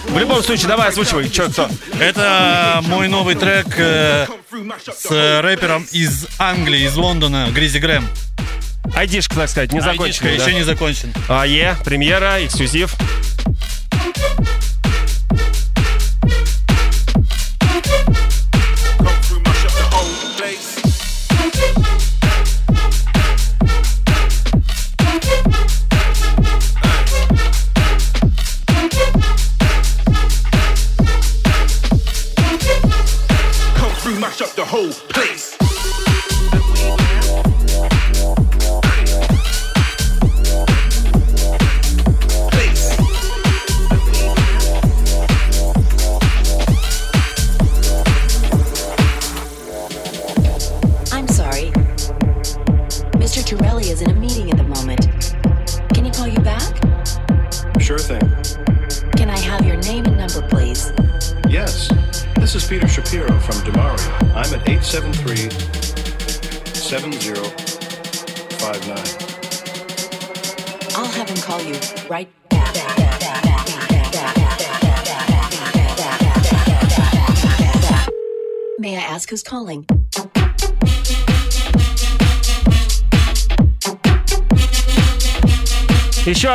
В 0.09 0.18
любом 0.18 0.43
случае, 0.43 0.68
давай 0.68 0.89
озвучивай, 0.89 1.28
что 1.33 1.49
кто. 1.49 1.68
Это 1.99 2.80
мой 2.87 3.09
новый 3.09 3.35
трек 3.35 3.66
э, 3.76 4.26
с 4.97 5.41
рэпером 5.43 5.87
из 5.91 6.28
Англии, 6.39 6.87
из 6.87 6.95
Лондона, 6.97 7.49
Гризи 7.53 7.78
Грэм. 7.78 8.07
Айдишка, 8.95 9.35
так 9.35 9.49
сказать, 9.49 9.72
не 9.72 9.80
закончена. 9.80 10.28
Айдишка 10.28 10.28
еще 10.28 10.55
не 10.55 10.62
закончен. 10.62 11.12
А, 11.28 11.45
е, 11.45 11.76
премьера, 11.85 12.45
эксклюзив. 12.45 12.95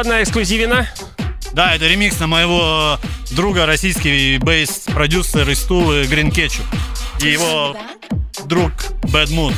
Одна 0.07 0.23
эксклюзивина. 0.23 0.87
Да, 1.51 1.75
это 1.75 1.85
ремикс 1.85 2.17
на 2.19 2.27
моего 2.27 2.97
друга, 3.31 3.65
российский 3.65 4.37
бейс-продюсер 4.37 5.49
из 5.49 5.59
Тулы 5.63 6.03
Green 6.03 6.31
Ketchup. 6.31 6.63
И 7.19 7.27
его 7.27 7.75
друг 8.45 8.71
Bad 9.03 9.27
Mood. 9.31 9.53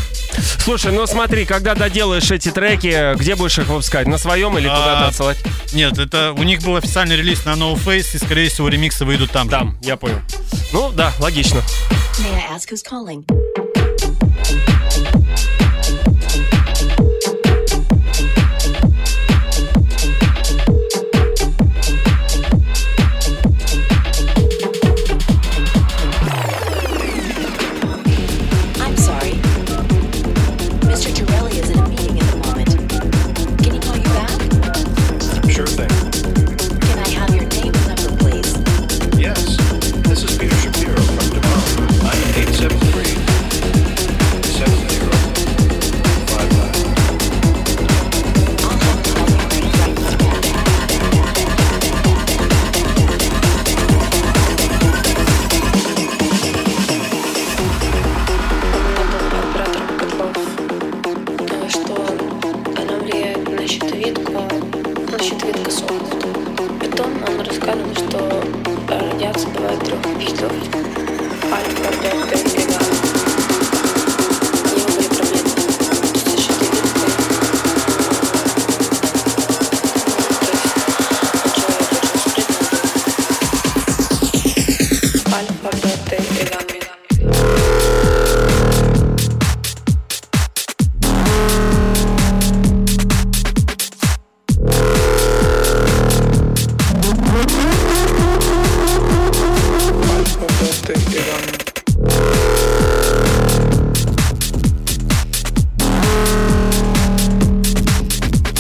Слушай, 0.63 0.91
ну 0.91 1.05
смотри, 1.05 1.45
когда 1.45 1.75
доделаешь 1.75 2.31
эти 2.31 2.49
треки, 2.49 3.15
где 3.15 3.35
будешь 3.35 3.59
их 3.59 3.67
выпускать? 3.67 4.07
На 4.07 4.17
своем 4.17 4.57
или 4.57 4.67
куда-то 4.67 5.05
А, 5.05 5.07
отсылать? 5.09 5.37
Нет, 5.71 5.99
это 5.99 6.33
у 6.35 6.41
них 6.41 6.63
был 6.63 6.77
официальный 6.77 7.15
релиз 7.15 7.45
на 7.45 7.51
No 7.51 7.75
Face, 7.75 8.15
и, 8.15 8.17
скорее 8.17 8.49
всего, 8.49 8.69
ремиксы 8.69 9.05
выйдут 9.05 9.29
там. 9.29 9.49
Там, 9.49 9.77
я 9.83 9.97
понял. 9.97 10.19
Ну, 10.73 10.91
да, 10.91 11.13
логично. 11.19 11.61
May 12.17 12.33
I 12.33 12.55
ask 12.55 12.71
who's 12.71 12.83
calling? 12.83 13.23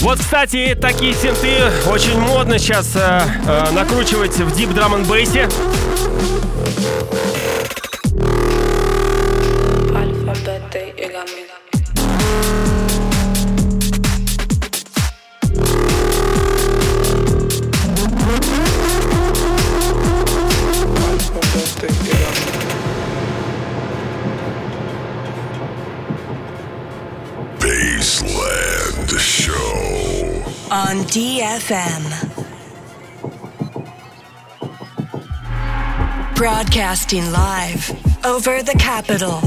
Вот, 0.09 0.17
кстати, 0.17 0.75
такие 0.81 1.13
синты 1.13 1.61
очень 1.85 2.19
модно 2.19 2.57
сейчас 2.57 2.95
э, 2.95 3.21
э, 3.45 3.69
накручивать 3.73 4.35
в 4.37 4.55
дип 4.55 4.73
драм 4.73 4.95
н 4.95 5.03
бейсе. 5.03 5.47
DFM. 31.09 32.05
Broadcasting 36.35 37.31
live 37.31 38.23
over 38.23 38.61
the 38.61 38.75
capital. 38.77 39.41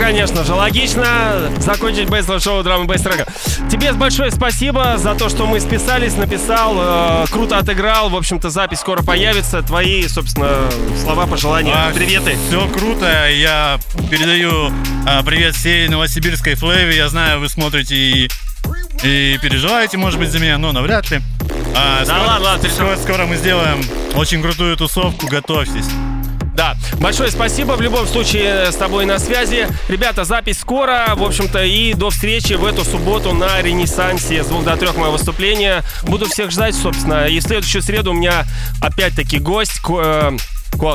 Конечно 0.00 0.44
же, 0.44 0.54
логично 0.54 1.52
закончить 1.58 2.08
бейсленд 2.08 2.42
шоу 2.42 2.62
драм 2.62 2.86
бейс 2.86 3.02
трека. 3.02 3.26
Тебе 3.70 3.92
большое 3.92 4.30
спасибо 4.30 4.96
за 4.96 5.14
то, 5.14 5.28
что 5.28 5.46
мы 5.46 5.60
списались, 5.60 6.16
написал, 6.16 6.74
э, 6.78 7.24
круто 7.30 7.58
отыграл. 7.58 8.08
В 8.08 8.16
общем-то, 8.16 8.48
запись 8.50 8.80
скоро 8.80 9.02
появится. 9.02 9.62
Твои, 9.62 10.08
собственно, 10.08 10.70
слова, 11.02 11.26
пожелания, 11.26 11.74
А, 11.76 11.92
приветы. 11.92 12.36
Все 12.48 12.66
круто. 12.68 13.28
Я 13.30 13.78
передаю 14.10 14.72
а, 15.06 15.22
привет 15.22 15.54
всей 15.54 15.86
новосибирской 15.88 16.54
флейве. 16.54 16.96
Я 16.96 17.08
знаю, 17.08 17.40
вы 17.40 17.48
смотрите 17.48 17.94
и, 17.94 18.30
и 19.02 19.38
переживаете, 19.42 19.98
может 19.98 20.18
быть, 20.18 20.30
за 20.30 20.38
меня, 20.38 20.56
но 20.56 20.72
навряд 20.72 21.10
ли. 21.10 21.20
А, 21.76 22.04
Да 22.06 22.18
ладно, 22.18 22.44
ладно, 22.46 22.68
скоро, 22.70 22.96
скоро 22.96 23.26
мы 23.26 23.36
сделаем 23.36 23.84
очень 24.14 24.42
крутую 24.42 24.76
тусовку. 24.76 25.26
Готовьтесь. 25.26 25.86
Да, 26.60 26.76
большое 26.98 27.30
спасибо. 27.30 27.72
В 27.72 27.80
любом 27.80 28.06
случае, 28.06 28.70
с 28.70 28.76
тобой 28.76 29.06
на 29.06 29.18
связи. 29.18 29.66
Ребята, 29.88 30.24
запись 30.24 30.60
скоро, 30.60 31.14
в 31.16 31.22
общем-то, 31.22 31.64
и 31.64 31.94
до 31.94 32.10
встречи 32.10 32.52
в 32.52 32.66
эту 32.66 32.84
субботу 32.84 33.32
на 33.32 33.62
Ренессансе 33.62 34.44
с 34.44 34.46
двух 34.48 34.62
до 34.64 34.76
трех 34.76 34.94
мое 34.98 35.08
выступление. 35.08 35.82
Буду 36.02 36.28
всех 36.28 36.50
ждать, 36.50 36.74
собственно. 36.74 37.28
И 37.28 37.40
в 37.40 37.42
следующую 37.42 37.80
среду 37.80 38.10
у 38.10 38.12
меня 38.12 38.44
опять-таки 38.82 39.38
гость. 39.38 39.80
э, 39.88 40.32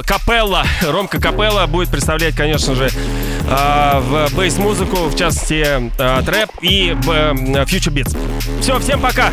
Капелла, 0.05 0.68
Ромка 0.84 1.20
Капелла 1.20 1.66
будет 1.66 1.89
представлять, 1.89 2.36
конечно 2.36 2.76
же, 2.76 2.88
э, 3.49 3.99
в 4.01 4.36
бейс-музыку, 4.36 5.07
в 5.07 5.18
частности, 5.18 5.66
э, 5.97 6.22
трэп 6.24 6.51
и 6.61 6.91
Future 6.91 7.91
Beats. 7.91 8.16
Все, 8.61 8.78
всем 8.78 9.01
пока! 9.01 9.32